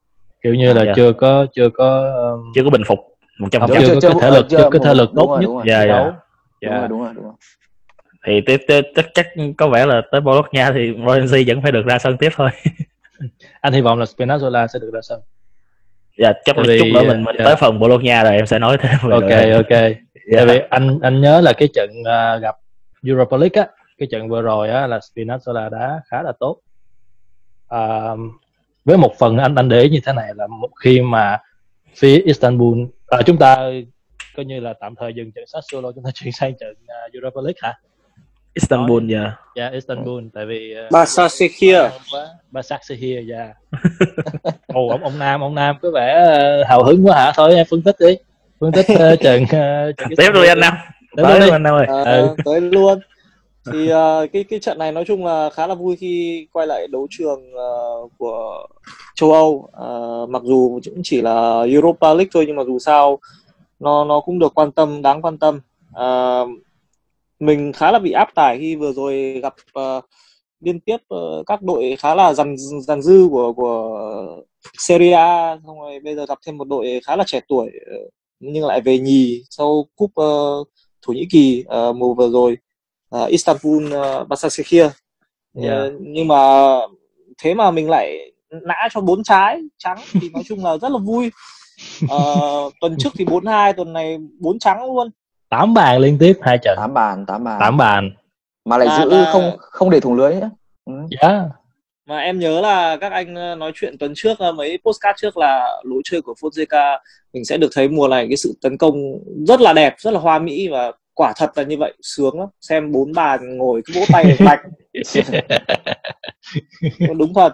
[0.41, 0.95] kiểu như là yeah.
[0.95, 2.51] chưa có chưa có um...
[2.55, 2.99] chưa có bình phục
[3.39, 5.49] một trăm chưa, chưa, chưa có thể lực chưa có thể lực tốt nhất.
[5.65, 6.11] dạ dạ.
[6.61, 7.33] đúng rồi đúng rồi đúng rồi.
[8.25, 9.27] Thì tiếp tiếp chắc chắc
[9.57, 12.49] có vẻ là tới Bologna thì Florenzi vẫn phải được ra sân tiếp thôi.
[13.61, 15.21] Anh hy vọng là Spinazzola sẽ được ra sân.
[16.17, 17.45] Dạ chắc là chút nữa mình mình yeah.
[17.45, 19.21] tới phần Bologna rồi em sẽ nói thêm ok
[19.53, 19.69] ok.
[19.71, 19.95] Yeah.
[20.35, 22.55] tại vì anh anh nhớ là cái trận uh, gặp
[23.03, 26.57] Europa League á cái trận vừa rồi á là Spinazzola đá khá là tốt.
[27.75, 28.19] Uh,
[28.85, 31.37] với một phần anh anh để ý như thế này là một khi mà
[31.95, 33.57] phía Istanbul à, chúng ta
[34.35, 37.41] coi như là tạm thời dừng trận Sassuolo chúng ta chuyển sang trận uh, Europa
[37.41, 37.73] League hả?
[38.53, 39.19] Istanbul dạ.
[39.19, 39.33] Yeah.
[39.55, 41.81] dạ yeah, Istanbul tại vì uh, Başakşehir
[42.51, 43.53] Başakşehir dạ.
[44.67, 47.31] Ồ ông ông Nam ông Nam có vẻ uh, hào hứng quá hả?
[47.35, 48.17] Thôi em phân tích đi.
[48.59, 50.73] Phân tích uh, trận, uh, trận tiếp luôn anh Nam.
[51.17, 51.49] Tới luôn đi.
[51.49, 51.85] anh Nam ơi.
[51.87, 52.35] À, ừ.
[52.45, 52.99] tới luôn
[53.65, 56.87] thì uh, cái cái trận này nói chung là khá là vui khi quay lại
[56.87, 58.67] đấu trường uh, của
[59.15, 59.69] châu Âu.
[59.83, 63.19] Uh, mặc dù cũng chỉ là Europa League thôi nhưng mà dù sao
[63.79, 65.59] nó nó cũng được quan tâm đáng quan tâm.
[65.89, 66.49] Uh,
[67.39, 70.03] mình khá là bị áp tải khi vừa rồi gặp uh,
[70.59, 73.99] liên tiếp uh, các đội khá là dàn dàn dư của của
[74.77, 77.71] Serie A xong rồi bây giờ gặp thêm một đội khá là trẻ tuổi
[78.39, 80.67] nhưng lại về nhì sau cúp uh,
[81.01, 82.57] Thổ Nhĩ Kỳ uh, mùa vừa rồi
[83.15, 84.87] uh, Istanbul uh, Başakşehir
[85.63, 85.87] yeah.
[85.87, 86.35] uh, nhưng mà
[87.37, 90.97] thế mà mình lại nã cho bốn trái trắng thì nói chung là rất là
[90.97, 91.31] vui.
[92.05, 95.09] Uh, tuần trước thì bốn hai tuần này bốn trắng luôn.
[95.49, 96.77] 8 bàn liên tiếp hai trận.
[96.77, 97.59] 8 bàn 8 bàn.
[97.59, 98.11] 8 bàn.
[98.65, 99.31] Mà lại à, giữ là...
[99.31, 100.49] không không để thủng lưới nữa
[100.85, 100.93] ừ.
[101.21, 101.41] yeah.
[102.05, 105.37] mà em nhớ là các anh ờ, nói chuyện tuần trước ờ, mấy postcard trước
[105.37, 106.97] là lối chơi của Fonseca
[107.33, 108.95] mình sẽ được thấy mùa này cái sự tấn công
[109.47, 112.47] rất là đẹp rất là hoa mỹ và quả thật là như vậy sướng lắm.
[112.61, 114.59] Xem bốn bàn ngồi cứ vỗ tay bạch
[117.17, 117.53] đúng thật.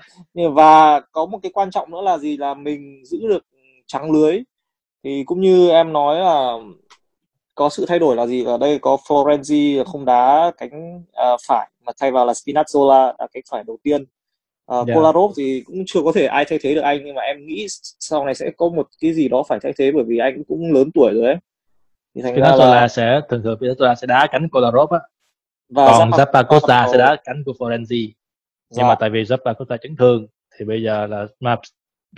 [0.54, 2.38] Và có một cái quan trọng nữa là gì?
[2.38, 3.46] Là mình giữ được
[3.88, 4.40] trắng lưới.
[5.04, 6.58] Thì cũng như em nói là
[7.56, 8.44] có sự thay đổi là gì?
[8.44, 13.28] Ở đây có Florenzi không đá cánh uh, phải mà thay vào là Spinazzola đá
[13.34, 14.06] cánh phải đầu tiên.
[14.74, 14.96] Uh, yeah.
[14.96, 17.66] Kolarov thì cũng chưa có thể ai thay thế được anh nhưng mà em nghĩ
[18.00, 20.74] sau này sẽ có một cái gì đó phải thay thế bởi vì anh cũng
[20.74, 21.36] lớn tuổi rồi ấy
[22.16, 22.88] thì thành Spinazzola ra là...
[22.88, 25.00] sẽ thường thường Spinazzola sẽ đá cánh Kolarov á
[25.70, 28.12] và còn Zappacosta sẽ đá cánh của Florenzi
[28.70, 28.88] nhưng yeah.
[28.88, 28.98] mà dạ.
[29.00, 30.28] tại vì Zappacosta chấn thương
[30.60, 31.56] thì bây giờ là mà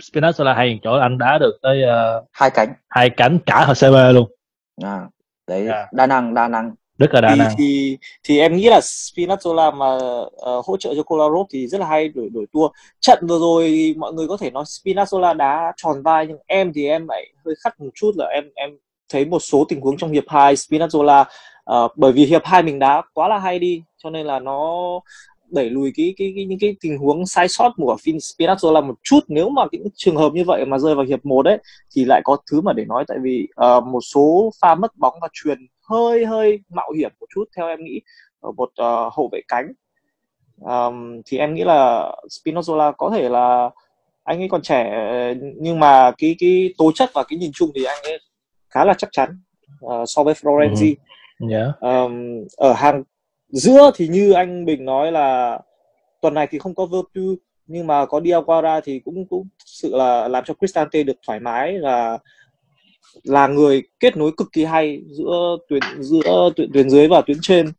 [0.00, 4.30] Spinazzola hay chỗ anh đá được tới uh, hai cánh hai cánh cả HCB luôn
[4.82, 5.08] à
[5.46, 5.66] đấy.
[5.66, 5.86] Dạ.
[5.92, 9.74] đa năng đa năng rất là đa thì, năng thì thì em nghĩ là Spinazzola
[9.74, 13.38] mà uh, hỗ trợ cho Kolarov thì rất là hay đổi đổi tua trận vừa
[13.38, 17.26] rồi mọi người có thể nói Spinazzola đá tròn vai nhưng em thì em lại
[17.44, 18.70] hơi khắt một chút là em em
[19.10, 21.24] thấy một số tình huống trong hiệp 2 Spinazzola
[21.70, 24.80] uh, bởi vì hiệp 2 mình đá quá là hay đi cho nên là nó
[25.50, 29.20] đẩy lùi cái cái, cái những cái tình huống sai sót của Spinazzola một chút.
[29.28, 31.58] Nếu mà những trường hợp như vậy mà rơi vào hiệp 1 đấy
[31.96, 33.04] thì lại có thứ mà để nói.
[33.08, 37.26] Tại vì uh, một số pha mất bóng và truyền hơi hơi mạo hiểm một
[37.34, 38.00] chút theo em nghĩ
[38.40, 39.72] ở một uh, hậu vệ cánh.
[40.60, 43.70] Um, thì em nghĩ là Spinazzola có thể là
[44.24, 44.94] anh ấy còn trẻ
[45.56, 48.18] nhưng mà cái cái tố chất và cái nhìn chung thì anh ấy
[48.70, 49.40] khá là chắc chắn
[49.84, 50.94] uh, so với Florenzi.
[51.40, 51.46] Ừ.
[51.50, 51.80] Yeah.
[51.80, 52.12] Um,
[52.56, 53.02] ở hàng
[53.48, 55.58] giữa thì như anh Bình nói là
[56.20, 57.34] tuần này thì không có Virtu
[57.66, 61.72] nhưng mà có Diawara thì cũng cũng sự là làm cho Cristante được thoải mái
[61.72, 62.18] là
[63.24, 67.38] là người kết nối cực kỳ hay giữa tuyến giữa tuyến, tuyến dưới và tuyến
[67.42, 67.72] trên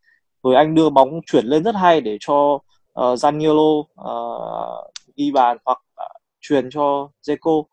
[0.43, 2.61] rồi anh đưa bóng chuyển lên rất hay để cho uh,
[2.95, 7.63] Zaniolo uh, ghi bàn hoặc uh, truyền cho Zeko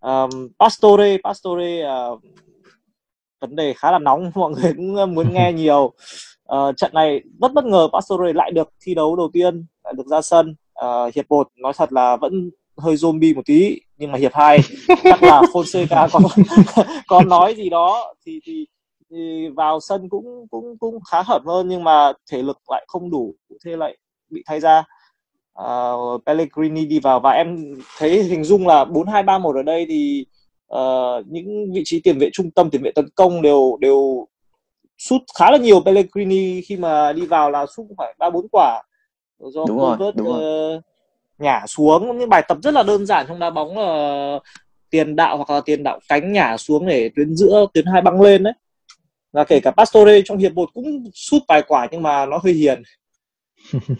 [0.00, 2.20] um, Pastore Pastore uh,
[3.40, 5.92] vấn đề khá là nóng mọi người cũng muốn nghe nhiều.
[6.54, 10.06] Uh, trận này rất bất ngờ Pastore lại được thi đấu đầu tiên lại được
[10.06, 10.54] ra sân.
[10.84, 14.58] Uh, hiệp một nói thật là vẫn hơi zombie một tí nhưng mà hiệp hai
[15.04, 16.20] chắc là Fonseca có
[17.06, 18.66] có nói gì đó thì, thì
[19.10, 23.10] thì vào sân cũng cũng cũng khá hợp hơn nhưng mà thể lực lại không
[23.10, 23.96] đủ thế lại
[24.30, 24.84] bị thay ra.
[25.62, 29.62] Uh, Pellegrini đi vào và em thấy hình dung là bốn hai ba một ở
[29.62, 30.26] đây thì
[30.74, 34.26] uh, những vị trí tiền vệ trung tâm tiền vệ tấn công đều đều
[34.98, 36.60] sút khá là nhiều Pellegrini.
[36.62, 38.82] Khi mà đi vào là sút phải ba bốn quả.
[39.38, 40.80] Do đúng rồi, vớt, đúng uh, rồi.
[41.38, 42.18] nhả xuống.
[42.18, 44.38] Những bài tập rất là đơn giản trong đá bóng là
[44.90, 48.20] tiền đạo hoặc là tiền đạo cánh nhả xuống để tuyến giữa tuyến hai băng
[48.20, 48.52] lên đấy.
[49.32, 52.52] Và kể cả Pastore trong hiệp một cũng sút vài quả nhưng mà nó hơi
[52.52, 52.82] hiền.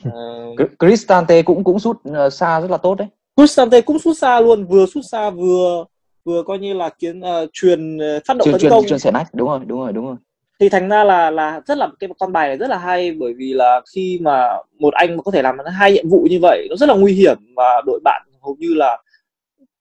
[0.09, 1.97] Uh, Cristante cũng cũng sút
[2.33, 3.09] xa rất là tốt đấy.
[3.37, 5.85] Cristante cũng sút xa luôn vừa sút xa vừa
[6.31, 8.87] vừa coi như là kiến uh, truyền phát động truyền, tấn truyền, công.
[8.87, 10.17] truyền xẻ nách đúng rồi đúng rồi đúng rồi.
[10.61, 13.35] Thì thành ra là là rất là cái con bài này rất là hay bởi
[13.35, 16.67] vì là khi mà một anh mà có thể làm hai nhiệm vụ như vậy
[16.71, 18.99] nó rất là nguy hiểm và đội bạn hầu như là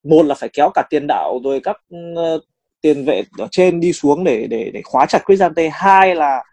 [0.04, 2.44] một là phải kéo cả tiền đạo rồi các uh,
[2.82, 6.44] tiền vệ ở trên đi xuống để để để khóa chặt Cristante hai là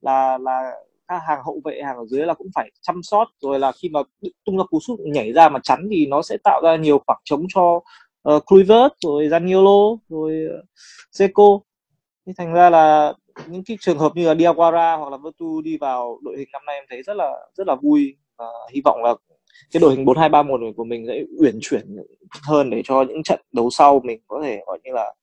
[0.00, 0.72] là là
[1.08, 3.88] các hàng hậu vệ hàng ở dưới là cũng phải chăm sóc rồi là khi
[3.88, 4.00] mà
[4.44, 7.20] tung ra cú sút nhảy ra mà chắn thì nó sẽ tạo ra nhiều khoảng
[7.24, 7.80] trống cho
[8.28, 10.62] uh, Kluivert rồi Zaniolo rồi ờ,
[11.12, 11.60] Seco.
[12.26, 13.12] Thì thành ra là
[13.46, 16.62] những cái trường hợp như là Diawara hoặc là Vertu đi vào đội hình năm
[16.66, 18.16] nay em thấy rất là rất là vui.
[18.38, 19.14] Và hy vọng là
[19.72, 21.96] cái đội hình 4231 của mình sẽ uyển chuyển
[22.42, 25.14] hơn để cho những trận đấu sau mình có thể gọi như là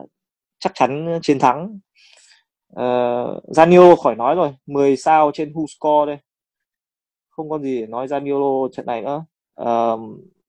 [0.00, 0.10] uh,
[0.58, 1.78] chắc chắn chiến thắng.
[2.72, 6.18] Uh, Zanio khỏi nói rồi 10 sao trên Who Score đây.
[7.30, 9.24] Không có gì để nói Zaniolo trận này nữa.
[9.62, 10.00] Uh,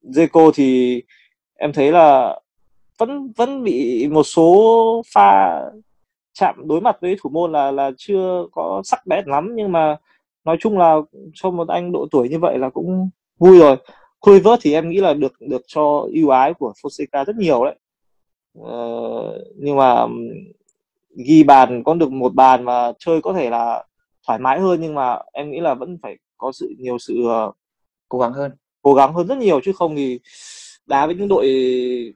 [0.04, 1.02] Zeko thì
[1.56, 2.40] em thấy là
[2.98, 5.62] vẫn vẫn bị một số pha
[6.34, 9.50] chạm đối mặt với thủ môn là là chưa có sắc bén lắm.
[9.56, 9.98] Nhưng mà
[10.46, 10.96] nói chung là
[11.34, 13.78] cho một anh độ tuổi như vậy là cũng vui rồi.
[14.22, 17.76] Kluivert thì em nghĩ là được được cho ưu ái của Fonseca rất nhiều đấy.
[18.62, 20.08] Ờ, nhưng mà
[21.26, 23.84] ghi bàn có được một bàn mà chơi có thể là
[24.28, 27.14] thoải mái hơn nhưng mà em nghĩ là vẫn phải có sự nhiều sự
[27.48, 27.56] uh,
[28.10, 28.52] cố gắng hơn.
[28.82, 29.60] cố gắng hơn rất nhiều.
[29.64, 30.20] Chứ không thì
[30.88, 31.48] đá với những đội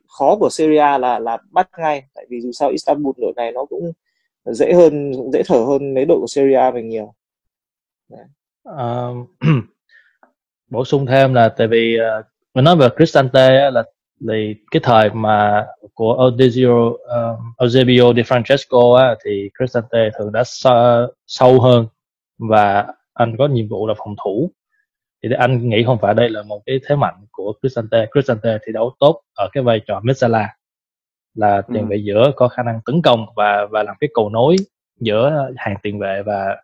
[0.07, 2.03] khó của Syria là là bắt ngay.
[2.15, 3.91] Tại vì dù sao Istanbul đội này nó cũng
[4.45, 7.13] dễ hơn dễ thở hơn mấy đội của Syria mình nhiều.
[8.63, 9.07] À,
[10.69, 13.83] bổ sung thêm là tại vì uh, mình nói về Cristante là
[14.29, 16.99] thì cái thời mà của Odizio, uh,
[17.57, 20.43] Eusebio Di Francesco á, thì Cristante thường đã
[21.27, 21.87] sâu hơn
[22.37, 24.51] và anh có nhiệm vụ là phòng thủ
[25.23, 28.73] thì anh nghĩ không phải đây là một cái thế mạnh của Cristante Cristante thì
[28.73, 30.55] đấu tốt ở cái vai trò Messala
[31.33, 34.55] là tiền vệ giữa có khả năng tấn công và và làm cái cầu nối
[34.99, 36.55] giữa hàng tiền vệ và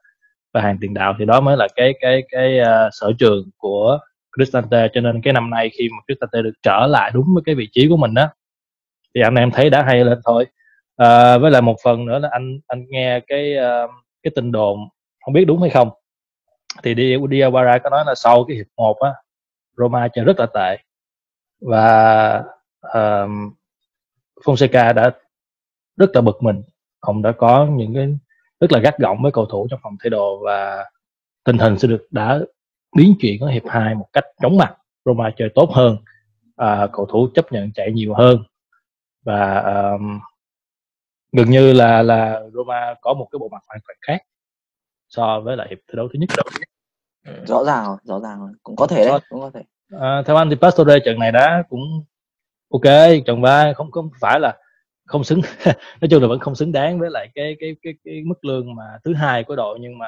[0.54, 1.16] và hàng tiền đạo.
[1.20, 4.00] Thì đó mới là cái cái cái uh, sở trường của
[4.38, 7.56] Cristante cho nên cái năm nay khi mà Cristante được trở lại đúng với cái
[7.56, 8.28] vị trí của mình đó
[9.16, 10.46] thì anh em thấy đã hay lên thôi.
[10.98, 13.90] À, với lại một phần nữa là anh anh nghe cái uh,
[14.24, 14.80] cái tin đồn
[15.26, 15.90] không biết đúng hay không
[16.84, 19.14] thì đi Diawara có nói là sau cái hiệp một á
[19.78, 20.78] Roma chơi rất là tệ.
[21.62, 22.44] Và
[22.82, 23.54] um,
[24.44, 25.12] Fonseca đã
[25.98, 26.64] rất là bực mình.
[27.00, 28.18] Ông đã có những cái
[28.60, 30.86] rất là gắt gỏng với cầu thủ trong phòng thay đồ và
[31.44, 32.40] tình hình sẽ được đã
[32.96, 34.76] biến chuyển ở hiệp 2 một cách chóng mặt.
[35.06, 35.98] Roma chơi tốt hơn
[36.56, 38.44] à, cầu thủ chấp nhận chạy nhiều hơn.
[39.26, 40.20] Và um,
[41.32, 44.22] gần như là là Roma có một cái bộ mặt hoàn toàn khác
[45.10, 46.30] so với lại hiệp thi đấu thứ nhất.
[47.48, 48.50] Rõ ràng rồi rõ ràng rồi.
[48.64, 49.62] Cũng có thể đấy cũng có thể.
[50.00, 52.04] À, theo anh thì Pastore trận này đã cũng
[52.70, 52.94] ok
[53.26, 54.58] trận ba không không phải là
[55.06, 55.42] không xứng.
[56.02, 58.76] Nói chung là vẫn không xứng đáng với lại cái cái cái cái mức lương
[58.76, 60.08] mà thứ hai của đội nhưng mà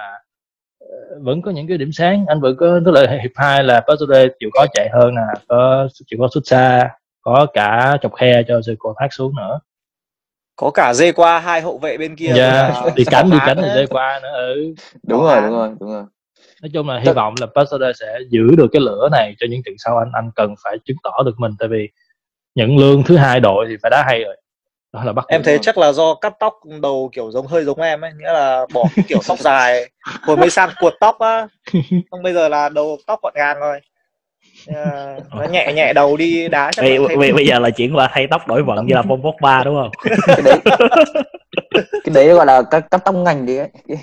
[0.84, 2.26] uh, vẫn có những cái điểm sáng.
[2.28, 5.88] Anh vẫn có tức là hiệp hai là Pastore chịu khó chạy hơn nè có
[6.06, 6.90] chịu có xuất xa
[7.22, 9.60] có cả chọc khe cho Zico thoát xuống nữa
[10.58, 13.70] có cả dê qua hai hậu vệ bên kia yeah, đi cánh đi cánh thì
[13.76, 14.74] dê qua nữa ừ.
[15.04, 16.04] Đúng rồi đúng rồi đúng rồi.
[16.62, 19.62] Nói chung là hy vọng là Pastore sẽ giữ được cái lửa này cho những
[19.66, 21.90] trận sau anh anh cần phải chứng tỏ được mình tại vì
[22.56, 24.38] nhận lương thứ hai đội thì phải đá hay rồi.
[24.94, 25.60] Đó là bắt em thấy rồi.
[25.64, 28.84] chắc là do cắt tóc đầu kiểu giống hơi giống em ấy nghĩa là bỏ
[28.96, 29.92] cái kiểu tóc dài
[30.22, 31.48] hồi mới sang cuột tóc á.
[32.12, 33.80] Xong bây giờ là đầu tóc gọn gàng rồi
[34.76, 38.10] Ờ, nó nhẹ nhẹ đầu đi đá chắc bây, bây, bây giờ là chuyển qua
[38.14, 39.92] thay tóc đổi vận như là Paul Pogba đúng không
[40.28, 40.60] cái đấy
[42.04, 43.70] cái đấy gọi là cắt cắt tóc ngành đấy ấy.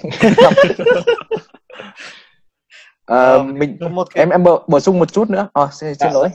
[3.07, 5.94] Ờ, Ờ, mình một cái em em bổ, bổ sung một chút nữa à, xin,
[5.94, 6.11] xin Dạ.
[6.14, 6.29] lỗi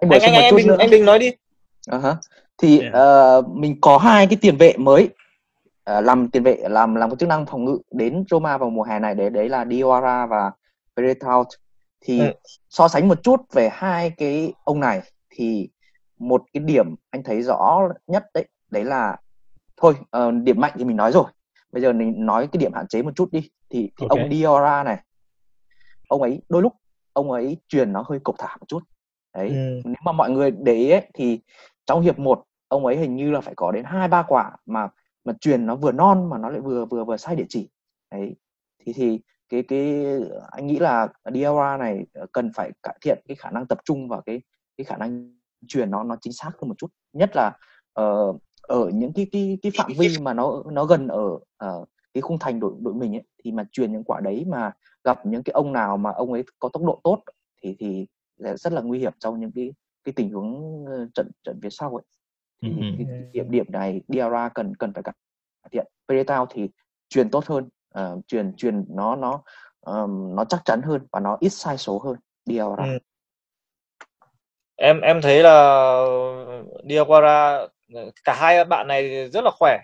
[0.00, 1.32] anh bổ anh sung anh một anh chút Bình nữa anh Bình nói đi
[2.02, 2.16] hả.
[2.62, 2.92] thì Yeah.
[2.92, 5.08] ờ, mình có hai cái tiền vệ mới
[5.84, 8.82] ờ, làm tiền vệ làm làm cái chức năng phòng ngự đến Roma vào mùa
[8.82, 10.50] hè này đấy đấy là Diawara và
[10.96, 11.46] Veretout
[12.06, 12.32] thì Ừ.
[12.68, 15.68] so sánh một chút về hai cái ông này thì
[16.18, 19.16] một cái điểm anh thấy rõ nhất đấy đấy là
[19.76, 21.24] thôi ờ, điểm mạnh thì mình nói rồi
[21.72, 24.18] bây giờ mình nói cái điểm hạn chế một chút đi thì, thì Ok.
[24.20, 25.02] ông Diawara này
[26.08, 26.72] ông ấy đôi lúc
[27.12, 28.80] ông ấy truyền nó hơi cộc thả một chút
[29.34, 29.80] đấy Ừ.
[29.84, 31.40] nếu mà mọi người để ý ấy, thì
[31.86, 34.88] trong hiệp 1 ông ấy hình như là phải có đến hai ba quả mà
[35.24, 37.68] mà truyền nó vừa non mà nó lại vừa vừa vừa sai địa chỉ
[38.10, 38.36] đấy
[38.78, 40.04] thì thì cái cái
[40.50, 44.20] anh nghĩ là Diawara này cần phải cải thiện cái khả năng tập trung và
[44.26, 44.42] cái
[44.76, 45.36] cái khả năng
[45.68, 46.90] truyền nó nó chính xác hơn một chút.
[47.12, 47.52] Nhất là
[47.92, 48.32] ờ,
[48.62, 52.38] ở những cái cái cái phạm vi mà nó nó gần ở ờ, cái khung
[52.38, 54.72] thành đội đội mình ấy thì mà truyền những quả đấy mà
[55.04, 57.22] gặp những cái ông nào mà ông ấy có tốc độ tốt
[57.62, 58.06] thì thì
[58.56, 59.72] rất là nguy hiểm trong những cái
[60.04, 62.04] cái tình huống ờ, trận trận phía sau ấy.
[62.62, 65.14] Thì Ừ, cái điểm điểm này Diarra cần cần phải cải
[65.72, 65.86] thiện.
[66.08, 66.70] Peretao thì
[67.08, 69.42] truyền tốt hơn ờ, truyền truyền nó nó
[69.80, 72.16] um, nó chắc chắn hơn và nó ít sai số hơn.
[72.46, 72.98] Diarra Ừ.
[74.76, 75.52] em em thấy là
[76.84, 79.78] Diawara ờ, cả hai bạn này rất là khỏe.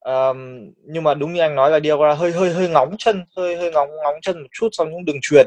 [0.00, 3.56] Um, nhưng mà đúng như anh nói là Diawara hơi hơi hơi ngóng chân hơi
[3.56, 5.46] hơi ngóng ngóng chân một chút trong những đường truyền.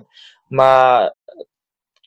[0.50, 0.96] Mà
[1.26, 1.36] ờ,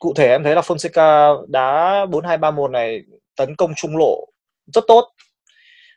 [0.00, 3.02] cụ thể em thấy là Fonseca đá 4-2-3-1 này
[3.36, 4.26] tấn công trung lộ
[4.74, 5.12] rất tốt.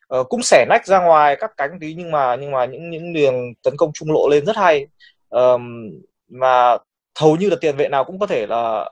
[0.09, 3.13] Ờ, cũng xẻ nách ra ngoài các cánh tí nhưng mà nhưng mà những những
[3.13, 4.87] đường tấn công trung lộ lên rất hay.
[5.29, 5.89] Ờm,
[6.29, 6.77] mà
[7.19, 8.89] hầu như là tiền vệ nào cũng có thể là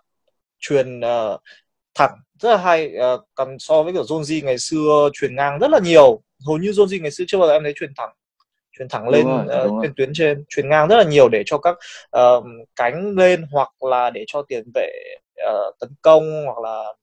[0.60, 1.38] truyền ờ,
[1.96, 2.96] thẳng rất là hay.
[2.96, 6.22] Ờ, còn so với kiểu Zonzi ngày xưa truyền ngang rất là nhiều.
[6.48, 8.10] Hầu như Zonzi ngày xưa chưa bao giờ em thấy truyền thẳng
[8.78, 9.84] truyền thẳng lên đúng rồi.
[9.84, 10.44] trên tuyến trên.
[10.50, 11.78] Truyền ngang rất là nhiều để cho các
[12.10, 12.42] ờ,
[12.76, 14.90] cánh lên hoặc là để cho tiền vệ
[15.36, 16.94] ờ, tấn công hoặc là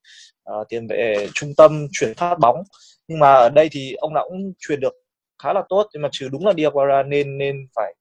[0.45, 2.63] ờ, tiền vệ trung tâm chuyển phát bóng
[3.09, 4.95] nhưng mà ở đây thì ông nào cũng truyền được
[5.43, 7.95] khá là tốt nhưng mà trừ đúng là Diawara nên nên phải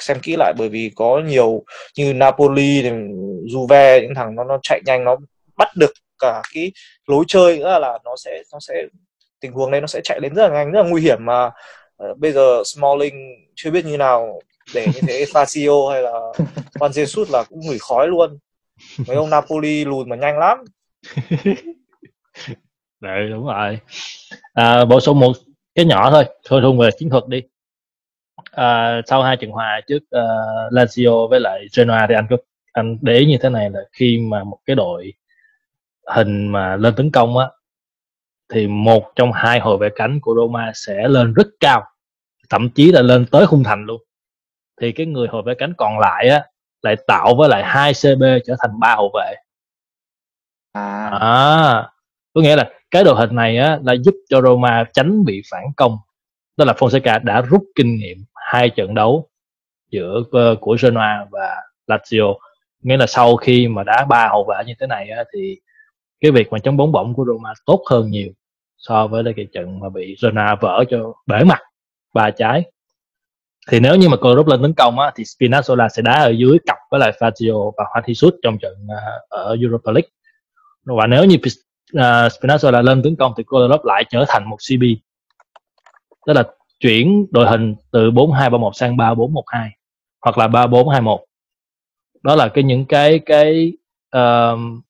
[0.00, 1.64] xem kỹ lại bởi vì có nhiều
[1.96, 2.82] như Napoli
[3.54, 5.16] Juve những thằng nó nó chạy nhanh nó
[5.56, 6.72] bắt được cả cái
[7.06, 8.74] lối chơi nữa là nó sẽ nó sẽ
[9.40, 11.50] tình huống đấy nó sẽ chạy đến rất là nhanh rất là nguy hiểm mà
[11.96, 13.14] ờ, bây giờ Smalling
[13.54, 14.40] chưa biết như nào
[14.74, 16.12] để như thế Fazio hay là
[16.78, 18.38] Juan Jesus là cũng ngửi khói luôn.
[19.06, 20.64] Mấy ông Napoli lùn mà nhanh lắm
[23.00, 23.78] Đấy, đúng rồi.
[24.52, 25.32] À, bổ sung một
[25.74, 27.42] cái nhỏ thôi, thôi thung về chiến thuật đi.
[28.50, 32.36] À, sau hai trận hòa trước uh, Lazio với lại Genoa thì anh có
[32.72, 35.12] anh để ý như thế này là khi mà một cái đội
[36.06, 37.46] hình mà lên tấn công á
[38.52, 41.84] thì một trong hai hậu vệ cánh của Roma sẽ lên rất cao,
[42.50, 44.00] thậm chí là lên tới khung thành luôn.
[44.80, 46.44] Thì cái người hậu vệ cánh còn lại á
[46.82, 49.34] lại tạo với lại hai CB trở thành ba hậu vệ.
[50.72, 51.90] à À,
[52.34, 55.64] có nghĩa là cái đội hình này á là giúp cho Roma tránh bị phản
[55.76, 55.96] công.
[56.56, 59.28] Đó là Fonseca đã rút kinh nghiệm hai trận đấu
[59.90, 62.38] giữa uh, của Genoa và Lazio.
[62.82, 65.60] Nghĩa là sau khi mà đá ba hậu vệ như thế này á thì
[66.20, 68.28] cái việc mà chống bóng bổng của Roma tốt hơn nhiều
[68.76, 71.60] so với cái trận mà bị Genoa vỡ cho bể mặt
[72.14, 72.62] ba trái.
[73.68, 76.58] Thì nếu như mà Klopp lên tấn công á thì Spinazzola sẽ đá ở dưới
[76.66, 80.08] cặp với lại Fazio và Juan Jesus trong trận uh, ở Europa League
[80.84, 81.36] và nếu như
[81.92, 84.82] Pis- à, Spinazzola lên tấn công thì Kolarov lại trở thành một CB
[86.26, 86.44] tức là
[86.80, 89.68] chuyển đội hình từ 4-2-3-1 sang 3-4-1-2
[90.20, 91.18] hoặc là 3-4-2-1
[92.22, 93.72] đó là cái những cái cái
[94.12, 94.80] um,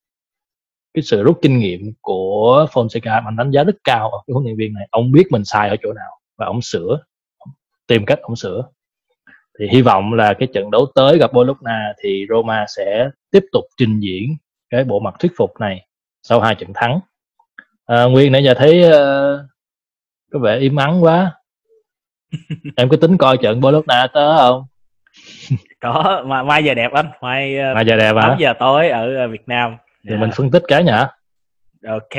[0.95, 3.23] cái sự rút kinh nghiệm của Fonseca.
[3.25, 4.89] Mà đánh giá rất cao ở cái huấn luyện viên này.
[4.91, 7.01] Ông biết mình sai ở chỗ nào và ông sửa
[7.87, 8.69] tìm cách ông sửa.
[9.59, 13.65] Thì hy vọng là cái trận đấu tới gặp Bologna thì Roma sẽ tiếp tục
[13.77, 14.37] trình diễn
[14.71, 15.87] cái bộ mặt thuyết phục này
[16.23, 17.01] sau hai trận thắng.
[17.87, 19.41] À, Nguyên nãy giờ thấy uh,
[20.33, 21.33] có vẻ im ắng quá.
[22.77, 24.65] Em có tính coi trận Bologna tới không?
[25.81, 28.89] Có mà mai giờ đẹp anh mai ờ, mà giờ đẹp 8 hả giờ tối
[28.89, 29.77] ở ờ, Việt Nam.
[30.09, 30.93] Thì mình phân tích cái nhỉ?
[31.89, 32.17] Ok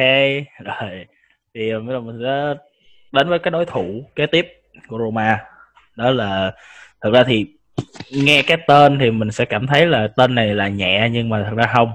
[0.65, 1.05] rồi.
[1.53, 2.53] Thì bây giờ mình sẽ
[3.11, 4.47] đến với cái đối thủ kế tiếp
[4.87, 5.39] của Roma.
[5.95, 6.51] Đó là
[7.03, 7.45] thực ra thì
[8.11, 11.43] nghe cái tên thì mình sẽ cảm thấy là tên này là nhẹ nhưng mà
[11.49, 11.91] thật ra không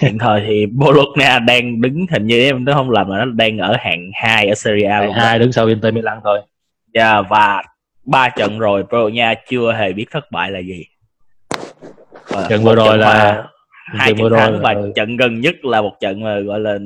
[0.00, 3.58] hiện thời thì Bologna đang đứng hình như em nó không làm là nó đang
[3.58, 5.12] ở hạng 2 ở Serie A luôn.
[5.14, 6.40] hai đứng sau Inter Milan thôi
[6.94, 7.62] Yeah, và
[8.04, 10.84] ba trận rồi Bologna chưa hề biết thất bại là gì.
[12.28, 13.44] Và trận một vừa rồi là
[13.84, 16.60] hai trận vừa rồi thắng và là- trận gần nhất là một trận mà gọi
[16.60, 16.78] là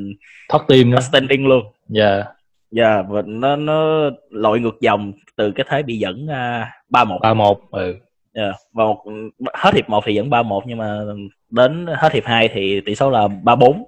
[0.49, 1.65] thoát tim standing luôn.
[1.89, 2.25] dạ
[2.71, 7.35] Dạ, và nó nó lội ngược dòng từ cái thế bị dẫn uh, 3-1 ba
[7.35, 7.95] một ừ
[8.35, 9.05] Dạ, và một
[9.55, 11.01] hết hiệp 1 thì dẫn 3-1 nhưng mà
[11.51, 13.85] đến hết hiệp 2 thì tỷ số là 3-4.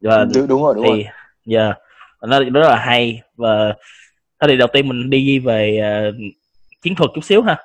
[0.00, 1.06] Và đúng, đúng rồi đúng thì rồi
[1.44, 1.74] dạ
[2.22, 3.74] nó rất là hay và
[4.40, 6.12] thế thì đầu tiên mình đi về ờ,
[6.82, 7.58] chiến thuật chút xíu ha.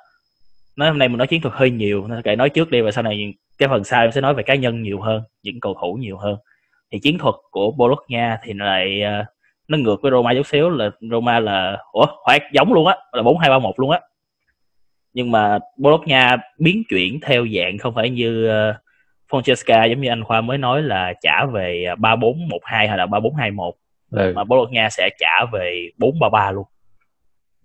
[0.76, 2.90] Nói hôm nay mình nói chiến thuật hơi nhiều, nên kệ nói trước đi và
[2.90, 5.74] sau này cái phần sau em sẽ nói về cá nhân nhiều hơn, những cầu
[5.80, 6.36] thủ nhiều hơn.
[6.92, 9.24] Thì chiến thuật của Bologna thì lại ờ,
[9.68, 13.22] nó ngược với Roma chút xíu là Roma là ủa phải giống luôn á là
[13.22, 14.00] bốn hai ba một luôn á
[15.14, 18.76] nhưng mà Bologna biến chuyển theo dạng không phải như uh,
[19.30, 22.98] Francesca giống như anh Khoa mới nói là trả về ba bốn một hai hay
[22.98, 23.74] là ba bốn hai một.
[24.10, 24.32] Ừ.
[24.36, 26.64] Mà Bologna sẽ trả về bốn ba ba luôn.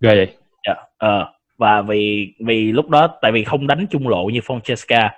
[0.02, 0.36] Ghê vậy?
[0.68, 5.10] Dạ, ờ, và vì vì lúc đó tại vì không đánh trung lộ như Francesca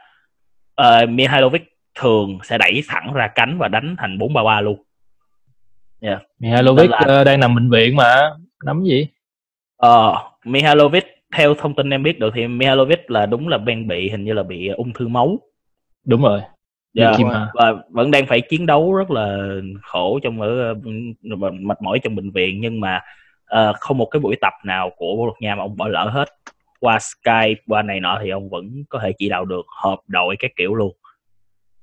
[0.82, 1.64] uh, Mihailovic
[1.96, 4.84] thường sẽ đẩy thẳng ra cánh và đánh thành 4-3-3 luôn.
[6.40, 8.30] Mihailovic Nên là- ờ, đang nằm bệnh viện mà.
[8.66, 9.08] Nắm gì?
[9.78, 10.16] Ờ,
[10.46, 11.06] Mihailovic
[11.36, 14.34] theo thông tin em biết được thì Mihailovic là đúng là đang bị hình như
[14.34, 15.40] là bị ung thư máu.
[16.06, 16.42] Đúng rồi.
[16.94, 17.52] Dạ, Chim mà.
[17.54, 19.48] và vẫn đang phải chiến đấu rất là
[19.82, 20.74] khổ trong ở ờ,
[21.52, 23.02] mệt mỏi trong bệnh viện nhưng mà
[23.46, 26.30] ờ, không một cái buổi tập nào của Bologna mà ông bỏ lỡ hết.
[26.80, 30.36] Qua Skype qua này nọ thì ông vẫn có thể chỉ đạo được họp đội
[30.40, 30.96] các kiểu luôn.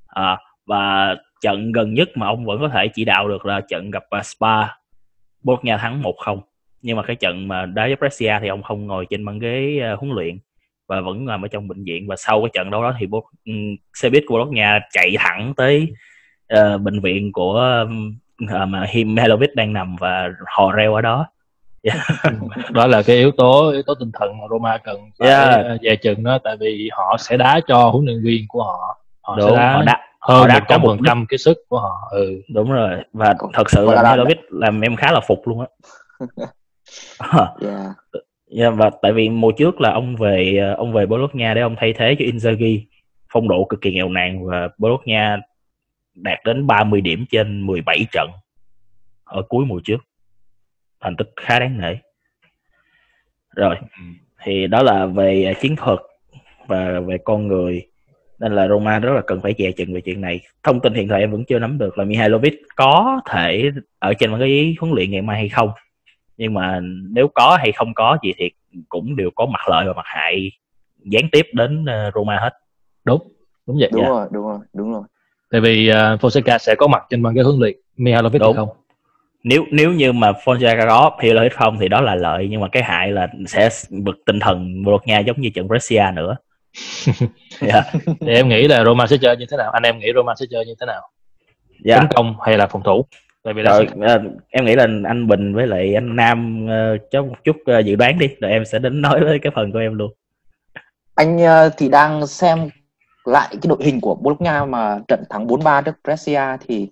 [0.07, 3.91] À, và trận gần nhất mà ông vẫn có thể chỉ đạo được là trận
[3.91, 4.67] gặp ờ, Spa.
[5.43, 6.41] Bologna thắng 1-0
[6.83, 9.81] nhưng mà cái trận mà đá với Brescia thì ông không ngồi trên băng ghế
[9.83, 10.39] ờ, huấn luyện
[10.89, 12.07] và vẫn nằm ở trong bệnh viện.
[12.09, 15.55] Và sau cái trận đấu đó thì Bo- ừm, xe buýt của Bologna chạy thẳng
[15.57, 15.93] tới
[16.49, 17.85] ờ, bệnh viện của
[18.49, 21.27] ờ, mà Him Mihailovic đang nằm và hò reo ở đó.
[22.71, 25.65] Đó là cái yếu tố yếu tố tinh thần mà Roma cần phải Yeah.
[25.65, 28.99] ờ, về chừng đó tại vì họ sẽ đá cho huấn luyện viên của họ.
[29.23, 31.27] Họ đúng sẽ đá, họ đã hơn họ đã một có trăm mục phần trăm
[31.29, 32.43] cái sức của họ ừ.
[32.55, 35.67] Đúng rồi và thật sự là Mihailovic làm em khá là phục luôn á
[37.61, 37.97] yeah.
[38.57, 41.77] Yeah, và tại vì mùa trước là ông về ờ, ông về Bologna để ông
[41.79, 42.81] thay thế cho Inzaghi.
[43.33, 45.39] Phong độ cực kỳ nghèo nàn và Bologna
[46.15, 48.31] đạt đến 30 điểm trên 17 trận
[49.25, 49.97] ở cuối mùa trước.
[51.01, 51.97] Thành tích khá đáng nể.
[53.57, 53.77] Rồi
[54.43, 55.99] thì đó là về ờ, chiến thuật
[56.67, 57.87] và về con người.
[58.39, 60.41] Nên là Roma rất là cần phải dè chừng về chuyện này.
[60.63, 64.39] Thông tin hiện tại em vẫn chưa nắm được là Mihailovic có thể ở trên
[64.39, 65.71] cái huấn luyện ngày mai hay không
[66.37, 66.81] nhưng mà
[67.11, 68.51] nếu có hay không có gì thì
[68.89, 70.51] cũng đều có mặt lợi và mặt hại
[71.05, 72.51] gián tiếp đến ờ, Roma hết.
[73.05, 73.33] Đúng
[73.67, 74.09] đúng vậy đúng Dạ.
[74.09, 75.03] rồi đúng rồi đúng rồi.
[75.51, 78.57] Tại vì uh, Fonseca sẽ có mặt trên băng ghế huấn luyện Mihailovic Đúng.
[78.57, 78.69] không.
[79.45, 82.83] Nếu nếu như mà Fonseca có Mihailovic không thì đó là lợi nhưng mà cái
[82.83, 86.37] hại là sẽ bực tinh thần Bologna giống như trận Brescia nữa.
[87.61, 87.83] Dạ.
[88.21, 89.71] Thì em nghĩ là Roma sẽ chơi như thế nào?
[89.71, 91.03] Anh em nghĩ Roma sẽ chơi như thế nào?
[91.85, 91.97] Dạ.
[91.97, 93.05] Tấn công hay là phòng thủ
[93.45, 96.97] tại vì là rồi ờ, em nghĩ là anh Bình với lại anh Nam ờ,
[97.11, 99.73] cho một chút ờ, dự đoán đi rồi em sẽ đến nói với cái phần
[99.73, 100.13] của em luôn
[101.15, 102.69] anh ờ, thì đang xem
[103.25, 106.89] lại cái đội hình của Bologna mà trận thắng 4-3 trước Brescia thì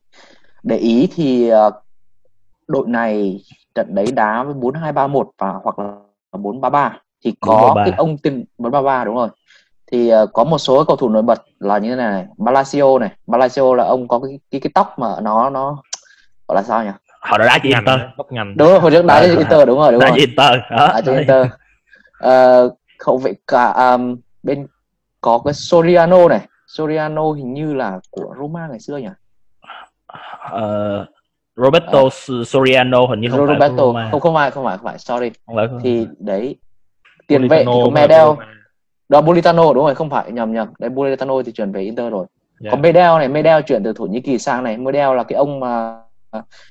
[0.63, 1.71] để ý thì ờ,
[2.69, 3.41] đội này
[3.75, 5.95] trận đấy đá với 4-2-3-1 và hoặc là
[6.33, 6.91] 4-3-3
[7.25, 7.85] thì có 4-3-3.
[7.85, 9.29] cái ông tiền 4-3-3 đúng rồi
[9.93, 12.27] thì ờ, có một số cầu thủ nổi bật là như thế này, này.
[12.47, 15.83] Palacio này Palacio là ông có cái cái, cái tóc mà nó nó
[16.51, 16.91] gọi là sao nhỉ?
[17.21, 18.01] Họ đã đá ngành Inter.
[18.17, 18.57] góc ngành.
[18.57, 20.19] Đúng rồi hồi trước đá Ờ, cho Inter đúng rồi đúng đá rồi.
[20.19, 21.47] Inter đó đá cho Inter.
[22.19, 22.71] Ờ,
[23.07, 24.67] hậu vệ cả um, bên
[25.21, 26.41] có cái Soriano này.
[26.67, 29.09] Soriano hình như là của Roma ngày xưa nhỉ?
[30.51, 31.07] Ờ,
[31.57, 31.99] Roberto
[32.47, 34.09] Soriano hình như không phải của Roberto Roma.
[34.11, 35.31] không không phải không phải không phải sorry.
[35.47, 36.57] Không phải của- thì đấy
[37.27, 38.29] tiền vệ thì có Medel.
[39.09, 40.69] đó Politano đúng rồi không phải nhầm nhầm.
[40.79, 42.27] Đấy Politano thì chuyển về Inter rồi.
[42.61, 42.71] Dạ.
[42.71, 44.77] có Medel này Medel chuyển từ Thổ Nhĩ Kỳ sang này.
[44.77, 45.97] Medel là cái ông mà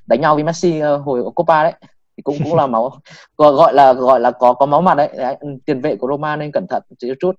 [0.05, 1.73] đánh nhau với Messi ờ, hồi ở Copa đấy.
[2.17, 2.99] Thì cũng cũng là máu
[3.37, 5.35] gọi là gọi là có có máu mặt đấy, đấy
[5.65, 7.35] tiền vệ của Roma nên cẩn thận chút chút.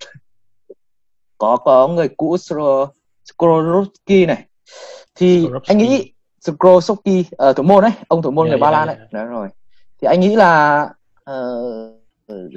[1.38, 2.36] Có có người cũ
[3.24, 4.46] Skorowski này.
[5.14, 5.60] Thì Skorowski.
[5.66, 6.12] anh nghĩ
[6.44, 8.94] Skorowski ở thủ môn đấy ông thủ môn Dạ, người Ba Lan dạ.
[8.94, 9.06] đấy.
[9.12, 9.48] đó rồi.
[10.02, 10.88] Thì anh nghĩ là
[11.24, 11.62] ờ,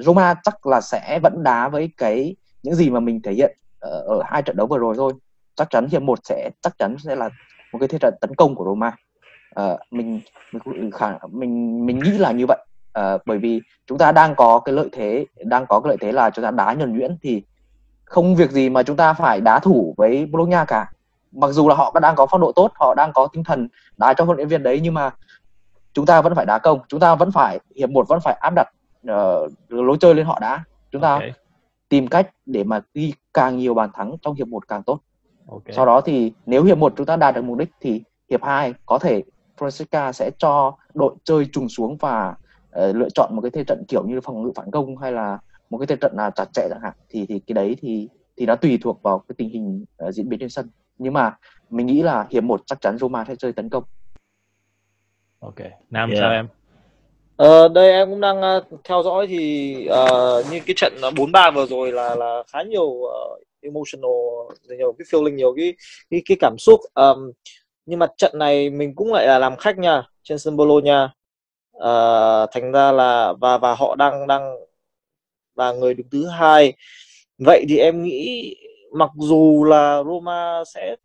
[0.05, 4.03] Roma chắc là sẽ vẫn đá với cái những gì mà mình thể hiện ờ,
[4.07, 5.14] ở hai trận đấu vừa rồi thôi.
[5.55, 7.30] Chắc chắn hiệp một sẽ chắc chắn sẽ là
[7.74, 8.95] một cái thế trận tấn công của Roma
[9.54, 10.22] Ờ, mình
[10.66, 12.58] mình khả mình mình nghĩ là như vậy
[12.93, 16.12] Ờ, bởi vì chúng ta đang có cái lợi thế đang có cái lợi thế
[16.12, 17.43] là chúng ta đá nhuần nhuyễn thì
[18.06, 20.91] không việc gì mà chúng ta phải đá thủ với Bologna cả
[21.32, 24.14] mặc dù là họ đang có phong độ tốt họ đang có tinh thần đá
[24.14, 25.12] cho huấn luyện viên đấy nhưng mà
[25.93, 28.54] chúng ta vẫn phải đá công chúng ta vẫn phải hiệp một vẫn phải áp
[28.56, 28.68] đặt
[29.01, 31.34] uh, lối chơi lên họ đã chúng ta okay.
[31.89, 34.99] tìm cách để mà ghi càng nhiều bàn thắng trong hiệp một càng tốt
[35.47, 35.74] okay.
[35.74, 38.74] sau đó thì nếu hiệp một chúng ta đạt được mục đích thì hiệp 2
[38.86, 39.24] có thể
[39.58, 42.36] Fonseca sẽ cho đội chơi trùng xuống và
[42.80, 45.38] uh, lựa chọn một cái thế trận kiểu như phòng ngự phản công hay là
[45.70, 46.93] một cái thế trận là chặt chẽ chẳng hạn.
[47.10, 50.30] Thì thì cái đấy thì thì nó tùy thuộc vào cái tình hình uh, diễn
[50.30, 50.70] biến trên sân.
[50.97, 51.38] Nhưng mà
[51.70, 53.84] mình nghĩ là hiệp một chắc chắn Roma sẽ chơi tấn công.
[55.39, 56.22] Ok nam yeah.
[56.22, 56.47] sao em.
[57.36, 61.66] Ờ, đây em cũng đang uh, theo dõi thì uh, như cái trận 4-3 vừa
[61.66, 64.12] rồi là là khá nhiều uh, emotional
[64.78, 65.74] nhiều cái feeling nhiều cái
[66.10, 66.80] cái, cái cảm xúc.
[66.93, 67.32] Um,
[67.86, 71.04] nhưng mà trận này mình cũng lại là làm khách nha trên sân Bologna
[71.78, 74.56] uh, thành ra là và và họ đang đang
[75.56, 76.74] là người đứng thứ hai.
[77.38, 78.56] Vậy thì em nghĩ
[78.94, 80.96] mặc dù là Roma sẽ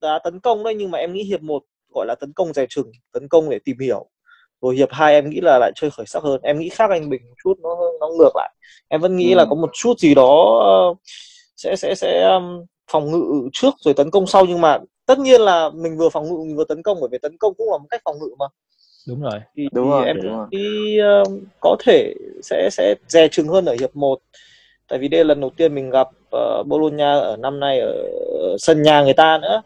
[0.00, 1.62] đá tấn công đấy nhưng mà em nghĩ hiệp một
[1.94, 4.08] gọi là tấn công dè chừng tấn công để tìm hiểu.
[4.60, 6.40] Rồi hiệp hai em nghĩ là lại chơi khởi sắc hơn.
[6.42, 8.54] Em nghĩ khác anh bình một chút nó nó ngược lại.
[8.88, 9.36] Em vẫn nghĩ ừ.
[9.36, 10.94] là có một chút gì đó
[11.56, 15.40] sẽ sẽ sẽ um, phòng ngự trước rồi tấn công sau nhưng mà tất nhiên
[15.40, 17.78] là mình vừa phòng ngự mình vừa tấn công bởi vì tấn công cũng là
[17.78, 18.46] một cách phòng ngự mà.
[19.08, 19.40] Đúng rồi.
[19.56, 20.46] Thì, đúng rồi, em đúng rồi.
[20.52, 24.18] Thì, uh, có thể sẽ sẽ dè chừng hơn ở hiệp 1
[24.88, 27.92] tại vì đây là lần đầu tiên mình gặp uh, Bologna ở năm nay ở
[28.58, 29.62] sân nhà người ta nữa.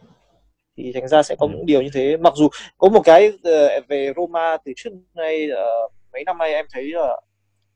[0.76, 1.50] Thì thành ra sẽ có ừ.
[1.52, 2.16] những điều như thế.
[2.16, 6.52] Mặc dù có một cái uh, về Roma từ trước nay uh, mấy năm nay
[6.52, 7.24] em thấy là uh,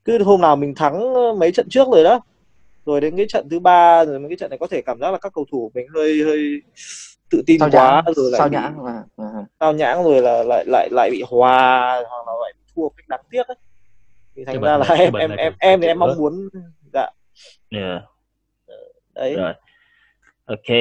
[0.04, 2.20] cứ hôm nào mình thắng mấy trận trước rồi đó.
[2.86, 5.10] Rồi đến cái trận thứ ba rồi mấy cái trận này có thể cảm giác
[5.10, 6.60] là các cầu thủ mình hơi hơi
[7.30, 9.02] tự tin sao quá nhãn, rồi lại sao bị, nhãn là
[9.60, 13.08] sao nhãn rồi là lại lại lại bị hòa hoặc là lại bị thua cách
[13.08, 13.56] đáng tiếc ấy.
[14.36, 16.48] Thì thành ra là em em em em thì em mong muốn
[16.92, 17.10] dạ.
[17.70, 18.02] Yeah.
[19.14, 19.34] đấy.
[19.36, 19.52] Rồi.
[20.44, 20.76] Ok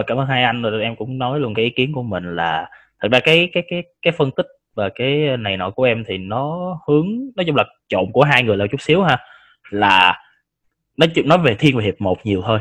[0.00, 2.36] uh, cảm ơn hai anh rồi em cũng nói luôn cái ý kiến của mình
[2.36, 2.70] là
[3.00, 6.18] thật ra cái cái cái cái phân tích và cái này nọ của em thì
[6.18, 9.18] nó hướng nói chung là trộn của hai người là chút xíu ha.
[9.70, 10.22] Là
[10.96, 12.58] nói chuyện nói về thiên về hiệp một nhiều thôi.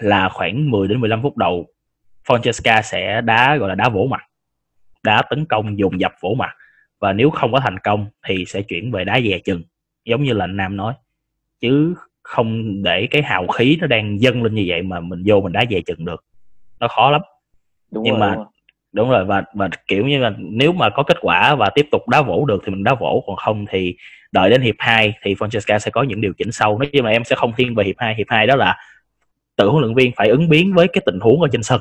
[0.00, 1.66] Là khoảng 10 đến 15 phút đầu
[2.28, 4.20] Francesca sẽ đá gọi là đá vỗ mặt.
[5.02, 6.50] Đá tấn công dùng dập vỗ mặt.
[7.00, 9.62] Và nếu không có thành công thì sẽ chuyển về đá dè chừng
[10.04, 10.94] giống như là anh Nam nói.
[11.60, 15.40] Chứ không để cái hào khí nó đang dâng lên như vậy mà mình vô
[15.40, 16.24] mình đá dè chừng được.
[16.80, 17.20] Nó khó lắm.
[17.90, 18.46] Đúng nhưng rồi, mà đúng rồi.
[18.92, 22.08] đúng rồi và và kiểu như là nếu mà có kết quả và tiếp tục
[22.08, 23.96] đá vỗ được thì mình đá vỗ còn không thì
[24.32, 27.10] đợi đến hiệp 2 thì Francesca sẽ có những điều chỉnh sâu nói chung là
[27.10, 28.76] em sẽ không thiên về hiệp 2 hiệp 2 đó là
[29.56, 31.80] tự huấn luyện viên phải ứng biến với cái tình huống ở trên sân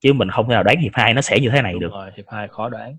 [0.00, 1.92] chứ mình không thể nào đoán hiệp 2 nó sẽ như thế này Đúng được.
[1.92, 2.96] rồi, hiệp 2 khó đoán.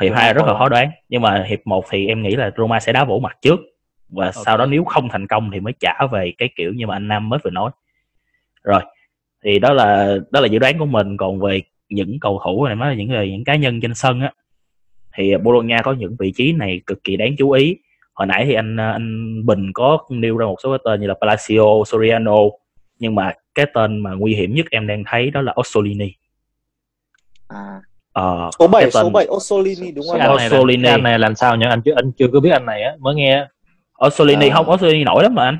[0.00, 0.68] Hiệp 2 rất là khó.
[0.68, 3.60] đoán nhưng mà hiệp 1 thì em nghĩ là Roma sẽ đá vỗ mặt trước
[4.08, 4.42] và okay.
[4.44, 7.08] sau đó nếu không thành công thì mới trả về cái kiểu như mà anh
[7.08, 7.70] Nam mới vừa nói.
[8.62, 8.80] Rồi
[9.44, 11.16] thì đó là đó là dự đoán của mình.
[11.16, 14.32] Còn về những cầu thủ này nói những người những cá nhân trên sân á
[15.16, 17.76] thì Bologna có những vị trí này cực kỳ đáng chú ý.
[18.14, 21.14] Hồi nãy thì anh anh Bình có nêu ra một số cái tên như là
[21.20, 22.36] Palacio, Soriano
[22.98, 26.12] nhưng mà cái tên mà nguy hiểm nhất em đang thấy đó là Orsolini
[27.54, 27.80] à
[28.12, 30.20] Ờ, số 7 số 7 Orsolini đúng không?
[30.20, 30.88] Anh này, Orsolini.
[30.88, 31.66] anh này làm sao nhỉ?
[31.70, 33.46] Anh chưa anh chưa có biết anh này á, mới nghe.
[34.06, 34.54] Orsolini à.
[34.54, 35.58] không Orsolini nổi lắm mà anh.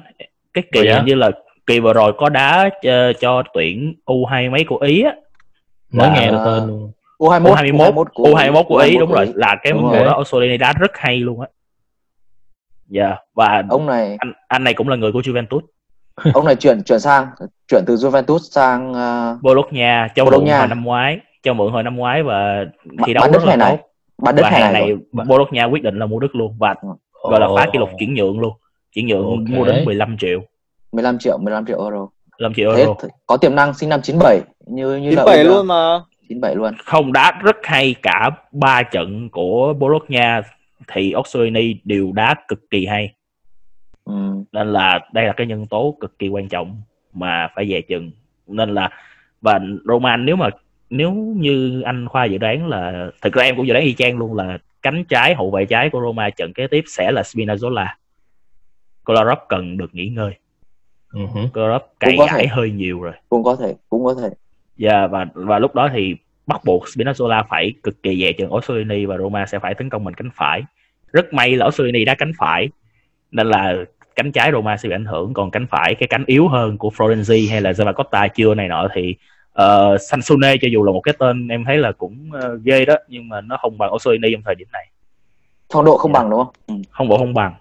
[0.55, 1.31] Cái kỳ như là
[1.67, 5.15] kỳ vừa rồi có đá cho, cho tuyển U2 mấy của Ý á.
[5.93, 6.93] Mới nghe được tên luôn.
[7.19, 10.91] U21 U21 của, U21 của Ý đúng rồi, là cái mùa đó Orsolini đá rất
[10.95, 11.47] hay luôn á.
[12.87, 13.19] Dạ yeah.
[13.35, 15.61] và ông này anh anh này cũng là người của Juventus.
[16.35, 17.27] ông này chuyển chuyển sang
[17.69, 21.97] chuyển từ Juventus sang uh, Bologna châu Bologna hồi năm ngoái, cho mượn hồi năm
[21.97, 22.65] ngoái và
[23.07, 24.33] thi đấu rất là này tốt.
[24.33, 27.31] Đất và hè này Bologna quyết định là mua đất luôn và oh.
[27.31, 28.53] gọi là phá kỷ lục chuyển nhượng luôn.
[28.93, 29.59] Chuyển nhượng okay.
[29.59, 30.41] mua đến 15 triệu.
[30.93, 32.09] 15 triệu, 15 triệu euro.
[32.39, 32.95] 15 triệu euro.
[33.03, 36.01] Thế, có tiềm năng sinh năm 97 như như 97 là luôn mà.
[36.29, 36.75] 97 luôn.
[36.85, 40.43] Không đá rất hay cả ba trận của Bologna
[40.89, 43.15] thì Orsolini đều đá cực kỳ hay
[44.05, 44.13] ừ.
[44.53, 46.83] nên là đây là cái nhân tố cực kỳ quan trọng
[47.13, 48.11] mà phải về chừng
[48.47, 48.91] nên là
[49.41, 50.49] và Roman nếu mà
[50.93, 54.19] nếu như anh khoa dự đoán là thực ra em cũng dự đoán y chang
[54.19, 57.87] luôn là cánh trái hậu vệ trái của Roma trận kế tiếp sẽ là Spinazzola.
[59.05, 60.33] Kolarov cần được nghỉ ngơi.
[61.13, 61.49] Uh-huh.
[61.51, 63.13] Kolarov cày ải hơi nhiều rồi.
[63.29, 64.29] Cũng có thể cũng có thể.
[64.77, 66.15] Dạ yeah, và và lúc đó thì
[66.47, 70.05] bắt buộc Spinazzola phải cực kỳ dè chừng Orsolini và Roma sẽ phải tấn công
[70.05, 70.63] mình cánh phải.
[71.13, 72.69] Rất may là Orsolini đá cánh phải
[73.31, 73.75] nên là
[74.17, 75.35] cánh trái Roma sẽ bị ảnh hưởng.
[75.35, 78.89] Còn cánh phải cái cánh yếu hơn của Florenzi hay là Zavacosta chưa này nọ
[78.95, 79.17] thì
[79.59, 82.95] uh, Sansone cho dù là một cái tên em thấy là cũng uh, ghê đó
[83.09, 84.89] nhưng mà nó không bằng Orsolini trong thời điểm này
[85.73, 86.13] phong độ không.
[86.13, 86.21] Dạ.
[86.21, 86.75] bằng đúng không ừ.
[86.91, 87.55] không bộ không bằng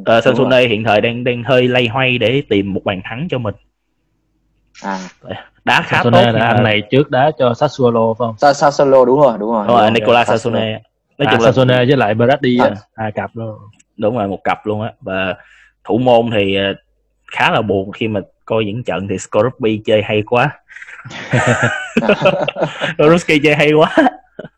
[0.00, 3.38] uh, Sansone hiện thời đang đang hơi lay hoay để tìm một bàn thắng cho
[3.38, 3.54] mình
[4.82, 4.98] à
[5.64, 8.38] đá khá tốt Sassuolo nhưng là anh này trước đá cho Sassuolo phải không?
[8.38, 10.58] Sa- Sassuolo đúng rồi đúng rồi đúng rồi Nicola Sassuolo.
[10.58, 10.82] Sassone
[11.18, 12.74] nói à, chung là Sassuolo với lại Berardi á, À.
[12.96, 13.58] hai cặp luôn.
[13.96, 15.34] đúng rồi một cặp luôn á và
[15.84, 16.56] thủ môn thì
[17.26, 20.50] khá là buồn khi mà coi những trận thì Skorupski chơi hay quá
[22.98, 23.96] Skorupski chơi hay quá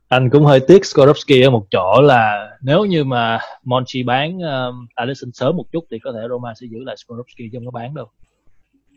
[0.08, 4.86] Anh cũng hơi tiếc Skorupski ở một chỗ là nếu như mà Monchi bán um,
[4.94, 7.70] Alisson sớm một chút thì có thể Roma sẽ giữ lại Skorupski chứ không có
[7.70, 8.06] bán đâu.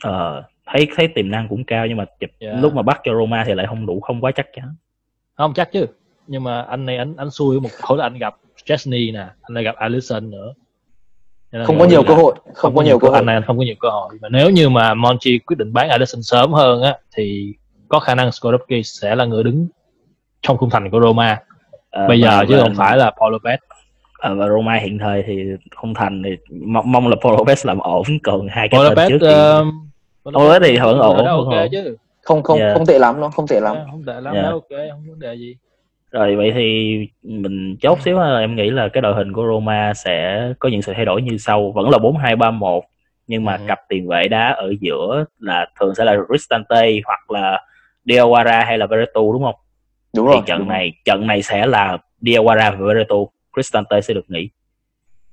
[0.04, 2.52] ờ, thấy thấy tiềm năng cũng cao nhưng mà chụp Dạ.
[2.62, 4.76] lúc mà bắt cho Roma thì lại không đủ không quá chắc chắn
[5.38, 5.86] Không chắc chứ.
[6.28, 8.36] Nhưng mà anh này anh anh xui một chỗ là anh gặp
[8.66, 10.54] Chesney nè, anh lại gặp Alisson nữa.
[11.66, 13.22] Không có nhiều cơ hội không có nhiều cơ hội.
[13.22, 14.16] này không có nhiều cơ hội.
[14.22, 17.54] Mà nếu như mà Monchi quyết định bán Alisson sớm hơn á thì
[17.88, 19.68] có khả năng Skorupski sẽ là người đứng
[20.42, 21.42] trong khung thành của Roma.
[21.90, 23.58] Ờ, bây giờ chứ không phải là Paul Lopez.
[24.20, 25.44] Ờ, và Roma hiện thời thì
[25.76, 29.10] không thành thì mong, mong là Paul Lopez làm ổn còn hai cái Paul tên
[29.10, 31.68] trước Lopez thì uh, Paul Lopez thì vẫn ổn, ok ổn.
[31.72, 31.96] chứ?
[32.22, 32.74] Không không Dạ.
[32.74, 33.76] không tệ lắm nó không tệ lắm.
[33.80, 34.42] Dạ, không tệ lắm Dạ.
[34.42, 35.56] đó ok không vấn đề gì
[36.12, 39.94] rồi vậy thì mình chốt xíu ha, em nghĩ là cái đội hình của Roma
[39.94, 41.72] sẽ có những sự thay đổi như sau.
[41.72, 42.84] Vẫn là 4-2-3-1
[43.28, 43.64] nhưng mà Ừ.
[43.68, 47.62] cặp tiền vệ đá ở giữa là thường sẽ là Cristante hoặc là
[48.06, 49.56] Diawara hay là Veretout đúng không?
[50.16, 54.14] đúng thì rồi trận đúng này trận này sẽ là Diawara và Veretout Cristante sẽ
[54.14, 54.50] được nghỉ.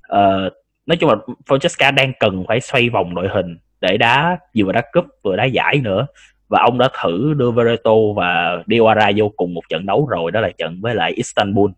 [0.09, 0.51] Ờ,
[0.87, 1.17] nói chung là
[1.49, 5.45] Francesca đang cần phải xoay vòng đội hình để đá vừa đá cúp vừa đá
[5.45, 6.07] giải nữa
[6.49, 10.41] và ông đã thử đưa Veretout và Diawara vô cùng một trận đấu rồi đó
[10.41, 11.71] là trận với lại Istanbul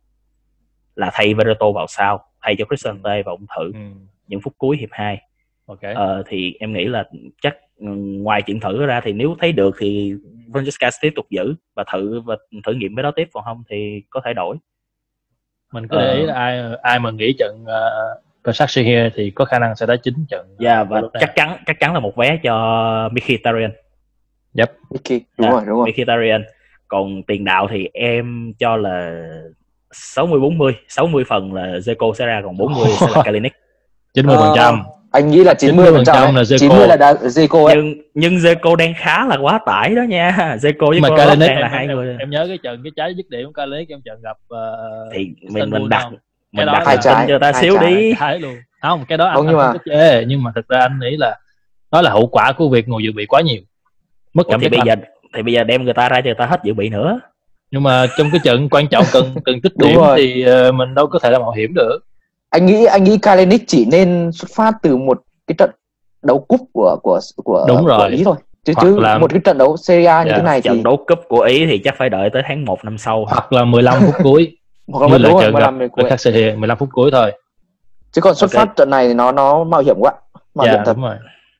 [0.96, 3.78] là thay Veretout vào sau thay cho Cristante và ông thử ừ.
[4.26, 5.18] những phút cuối hiệp 2
[5.66, 7.04] ok Ờ, thì em nghĩ là
[7.42, 10.14] chắc ừ, ngoài chuyện thử ra thì nếu thấy được thì
[10.52, 14.02] Francesca tiếp tục giữ và thử và thử nghiệm cái đó tiếp còn không thì
[14.10, 14.56] có thể đổi
[15.72, 16.26] mình cứ để ý Ờ.
[16.26, 18.78] là ai ai mà nghĩ trận uh, Besiktas
[19.14, 21.20] thì có khả năng sẽ đá chính trận Dạ và Bologna.
[21.20, 23.70] chắc chắn chắc chắn là một vé cho Mkhitaryan
[24.54, 25.50] Vicky đúng Dạ.
[25.50, 25.88] rồi đúng rồi.
[25.90, 26.42] Mkhitaryan
[26.88, 29.22] còn tiền đạo thì em cho là
[29.92, 33.52] 60 40 60 phần là Zeko sẽ ra còn 40 sẽ là Kalinic.
[34.14, 34.82] 90 phần trăm.
[35.12, 36.58] Anh nghĩ là 90 phần 90% trăm là Zico.
[36.58, 37.76] 90 là đá Zico ấy.
[37.76, 40.56] Nhưng nhưng Zeko đang khá là quá tải đó nha.
[40.62, 42.08] Zeko với Kalinic đang em, là hai em, người.
[42.08, 44.58] em, em nhớ cái trận cái trái dứt điểm của Kalinic trong trận gặp uh,
[45.14, 46.16] thì mình mình đặt không?
[46.52, 47.94] mình đặt hai tin trái, cho ta hai xíu trái.
[47.94, 48.12] đi.
[48.18, 48.54] thái luôn.
[48.82, 51.36] Không cái đó anh, Không, nhưng mà- chê nhưng mà thực ra anh nghĩ là
[51.92, 53.60] đó là hậu quả của việc ngồi dự bị quá nhiều
[54.38, 54.94] mất Ủa, cảm thì giác bây giờ
[55.36, 57.20] thì bây giờ đem người ta ra cho người ta hết dự bị nữa.
[57.70, 60.16] Nhưng mà trong cái trận quan trọng cần cần tích điểm rồi.
[60.18, 61.98] thì ờ, mình đâu có thể là mạo hiểm được.
[62.50, 65.70] Anh nghĩ anh nghĩ Kalinic chỉ nên xuất phát từ một cái trận
[66.22, 68.10] đấu cúp của của của Đúng của rồi.
[68.10, 68.36] Ý thôi.
[68.64, 70.68] Chứ Hoặc chứ là- một cái trận đấu Serie A như Dạ, thế này thì
[70.68, 73.24] trận đấu cúp của ý thì chắc phải đợi tới tháng 1 năm sau.
[73.28, 74.56] Hoặc là 15 phút cuối.
[74.92, 76.04] Hoặc là là trận mà gặp làm về cuối.
[76.10, 77.32] Besiktas 15 phút cuối thôi.
[78.12, 78.66] Chứ còn xuất Ok.
[78.66, 80.12] phát trận này thì nó nó mạo hiểm quá.
[80.54, 80.92] Mạo dạ hiểm thật.
[80.96, 81.16] đúng rồi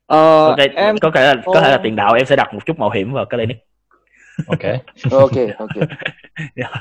[0.09, 2.61] Ờ, ok em có thể là có thể là tiền đạo em sẽ đặt một
[2.67, 3.57] chút mạo hiểm vào Kalinic
[4.47, 4.59] ok.
[5.11, 5.71] Ok ok.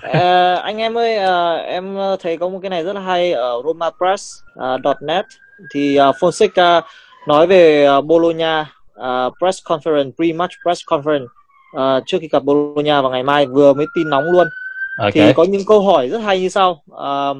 [0.02, 3.62] Ờ, anh em ơi ờ, em thấy có một cái này rất là hay ở
[3.66, 5.26] romapress.net
[5.74, 6.82] thì uh, Fonseca
[7.28, 11.26] nói về ờ, Bologna ờ, press conference pre-match press conference
[11.74, 14.48] ờ, trước khi gặp Bologna vào ngày mai vừa mới tin nóng luôn.
[14.98, 15.14] Ok.
[15.14, 16.84] Thì có những câu hỏi rất hay như sau.
[16.92, 17.36] Ờ,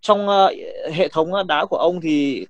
[0.00, 0.54] trong ờ,
[0.92, 2.46] hệ thống đá của ông thì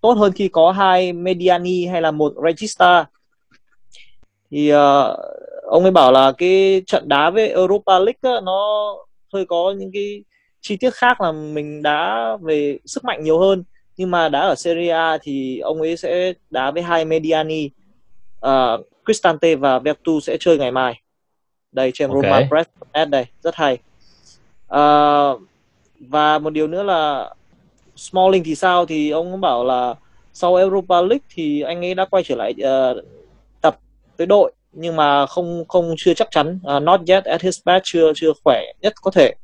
[0.00, 3.06] tốt hơn khi có hai Mediani hay là một Regista.
[4.50, 5.16] Thì ờ,
[5.62, 8.92] ông ấy bảo là cái trận đá với Europa League á, nó
[9.32, 10.24] hơi có những cái
[10.60, 13.64] chi tiết khác là mình đá về sức mạnh nhiều hơn.
[13.96, 17.70] Nhưng mà đá ở Serie A thì ông ấy sẽ đá với hai Mediani.
[18.46, 21.00] Uh, Cristante và Vertu sẽ chơi ngày mai.
[21.72, 22.22] Đây trên Ok.
[22.22, 22.70] Roma Press
[23.08, 23.78] đây rất hay.
[24.66, 25.38] Ờ,
[26.00, 27.30] và một điều nữa là
[27.96, 28.86] Smalling thì sao?
[28.86, 29.94] Thì ông bảo là
[30.32, 33.02] sau Europa League thì anh ấy đã quay trở lại ờ,
[33.60, 33.78] tập
[34.18, 36.58] với đội nhưng mà không không chưa chắc chắn.
[36.76, 39.34] Uh, not yet at his best chưa chưa khỏe nhất có thể.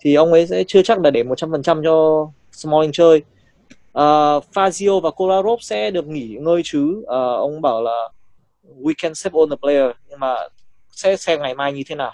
[0.00, 3.22] Thì ông ấy sẽ chưa chắc là để 100% cho Smalling chơi.
[3.98, 7.02] Uh, Fazio và Kolarov sẽ được nghỉ ngơi chứ.
[7.06, 8.08] Ờ, ông bảo là
[8.80, 10.34] we can save all the player nhưng mà
[10.90, 12.12] sẽ xem ngày mai như thế nào.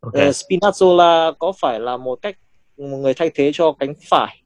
[0.00, 0.14] Ok.
[0.14, 2.36] Ờ, Spinazzola có phải là một cách
[2.76, 4.42] một người thay thế cho cánh phải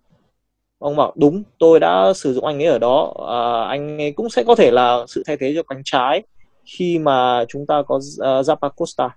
[0.85, 3.15] ông bảo đúng tôi đã sử dụng anh ấy ở đó.
[3.29, 6.23] À, anh ấy cũng sẽ có thể là sự thay thế cho cánh trái
[6.65, 9.09] khi mà chúng ta có uh, Zappa Costa.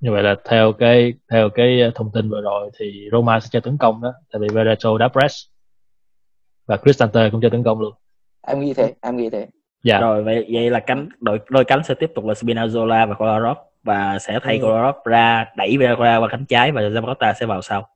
[0.00, 3.62] Như vậy là theo cái theo cái thông tin vừa rồi thì Roma sẽ chơi
[3.62, 5.34] tấn công đó tại vì Veretout đá press
[6.66, 7.94] và Cristante cũng chơi tấn công luôn.
[8.46, 9.46] Em nghĩ thế em nghĩ thế.
[9.84, 10.00] Dạ.
[10.00, 13.58] Rồi vậy vậy là cánh đội đôi cánh sẽ tiếp tục là Spinazzola và Kolarov
[13.82, 14.62] và sẽ thay Ừ.
[14.62, 17.88] Kolarov ra đẩy Vera qua cánh trái và Zapata sẽ vào sau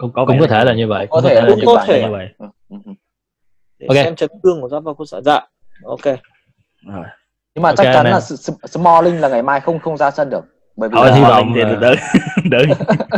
[0.00, 1.58] cũng, có cũng có thể là như vậy Có cũng có thể thể là cũng
[1.58, 2.02] như có vậy thể.
[2.02, 2.92] như vậy Ừ, ừ, ừ.
[3.78, 3.96] để Ok.
[4.04, 5.40] xem chấn thương của Zappa Costa dạ
[5.84, 6.04] ok
[6.86, 7.04] Rồi.
[7.54, 8.12] nhưng mà chắc chắn man.
[8.12, 8.20] là
[8.68, 10.44] Smalling là ngày mai không không ra sân được
[10.76, 11.94] bởi vì thôi hy vọng thì đỡ
[12.50, 12.64] đỡ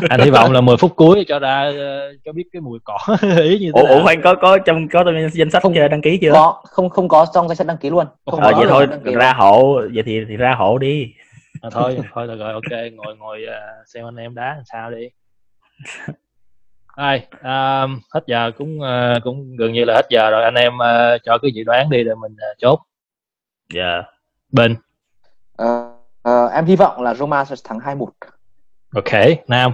[0.08, 2.98] anh hy vọng là 10 phút cuối cho ra ờ, cho biết cái mùi cỏ
[3.42, 5.74] ý như thế ủa, ủa khoan có có trong có trong danh sách Không.
[5.74, 8.40] chưa đăng ký chưa có không không có trong danh sách đăng ký luôn không
[8.40, 11.06] Ờ, có vậy thôi ra hộ vậy thì thì ra hộ đi
[11.60, 14.90] à, thôi thôi được rồi ok ngồi ngồi ờ, xem anh em đá làm sao
[14.90, 15.08] đi
[16.96, 20.44] Rồi, à, hết giờ cũng ờ, cũng gần như là hết giờ rồi.
[20.44, 22.80] Anh em ờ, cho cái dự đoán đi rồi mình ờ, chốt.
[23.74, 24.02] Dạ.
[24.52, 24.76] Bên.
[25.56, 28.08] Ờ, ờ, em hy vọng là Roma sẽ thắng 2-1
[28.94, 29.12] ok
[29.48, 29.72] nam.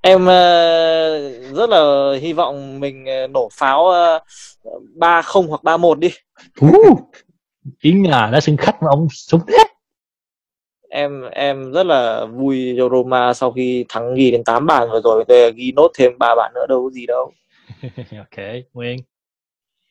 [0.00, 3.92] Em ờ, rất là hy vọng mình nổ pháo
[4.94, 6.10] ba không hoặc ba một đi.
[7.82, 9.64] Chiến nhà đã sân khách mà ông súng thế
[10.90, 15.00] em em rất là vui cho Roma sau khi thắng ghi đến 8 bàn vừa
[15.00, 15.24] rồi.
[15.28, 17.32] Tôi ghi nốt thêm ba bàn nữa đâu có gì đâu.
[18.18, 18.98] Ok nguyên.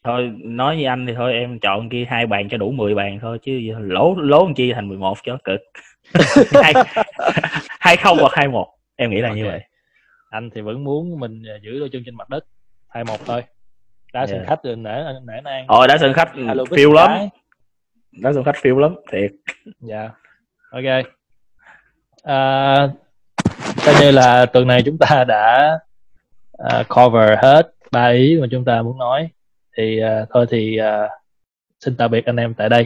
[0.04, 3.20] Thôi nói với anh thì thôi em chọn kia hai bàn cho đủ 10 bàn
[3.22, 5.60] thôi chứ lỗ lố làm chi thành 11 cho cực.
[6.64, 6.74] Hai
[7.80, 8.68] hai không hoặc hai một.
[8.96, 9.52] Em nghĩ là như Ok.
[9.52, 9.62] vậy.
[10.30, 12.46] Anh thì vẫn muốn mình ờ, giữ đôi chân trên mặt đất.
[12.90, 13.44] Hai một thôi.
[14.14, 14.48] Đá sân Yeah.
[14.50, 15.66] khách thì nể nể nang.
[15.68, 16.32] Ôi đá sân khách
[16.72, 17.12] phiêu lắm.
[18.12, 19.32] Đá sân khách phiêu lắm thiệt.
[19.80, 20.10] Dạ
[20.72, 21.06] ok.
[22.24, 22.88] À,
[23.86, 25.80] coi như là tuần này chúng ta đã
[26.58, 29.30] à, cover hết ba ý mà chúng ta muốn nói.
[29.78, 31.10] Thì à, thôi thì à,
[31.80, 32.86] xin tạm biệt anh em tại đây.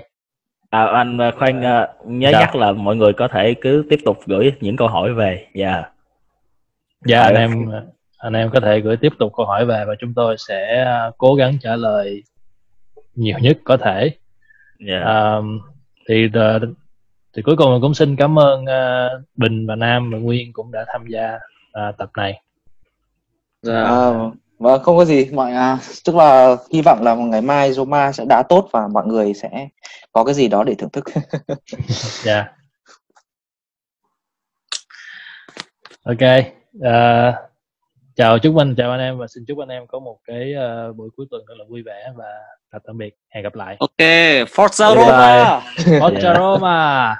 [0.69, 2.39] À, anh khoan ờ, nhớ Dạ.
[2.39, 5.47] nhắc là mọi người có thể cứ tiếp tục gửi những câu hỏi về.
[5.55, 5.83] Dạ.
[7.05, 7.25] Dạ Ờ.
[7.25, 7.71] anh em
[8.17, 11.11] anh em có thể gửi tiếp tục câu hỏi về và chúng tôi sẽ à,
[11.17, 12.23] cố gắng trả lời
[13.15, 14.11] nhiều nhất có thể.
[14.87, 14.99] Dạ.
[15.05, 15.35] À,
[16.09, 16.59] thì ờ,
[17.35, 20.85] thì cuối cùng cũng xin cảm ơn ờ, Bình và Nam và Nguyên cũng đã
[20.93, 21.39] tham gia
[21.71, 22.41] ờ, tập này.
[23.61, 27.73] dạ Ờ, vâng không có gì mọi à, tức là hy vọng là ngày mai
[27.73, 29.67] Roma sẽ đá tốt và mọi người sẽ
[30.11, 31.05] có cái gì đó để thưởng thức
[32.23, 32.45] Dạ.
[36.03, 36.45] Ok.
[36.81, 37.33] Ờ,
[38.15, 40.93] chào chúc anh chào anh em và xin chúc anh em có một cái ờ,
[40.93, 42.25] buổi cuối tuần thật là vui vẻ và
[42.71, 43.15] tạm tạm biệt.
[43.29, 43.77] Hẹn gặp lại.
[43.79, 44.07] ok
[44.47, 45.05] Forza Bye bye.
[45.05, 45.61] Roma
[45.99, 47.15] Forza Roma.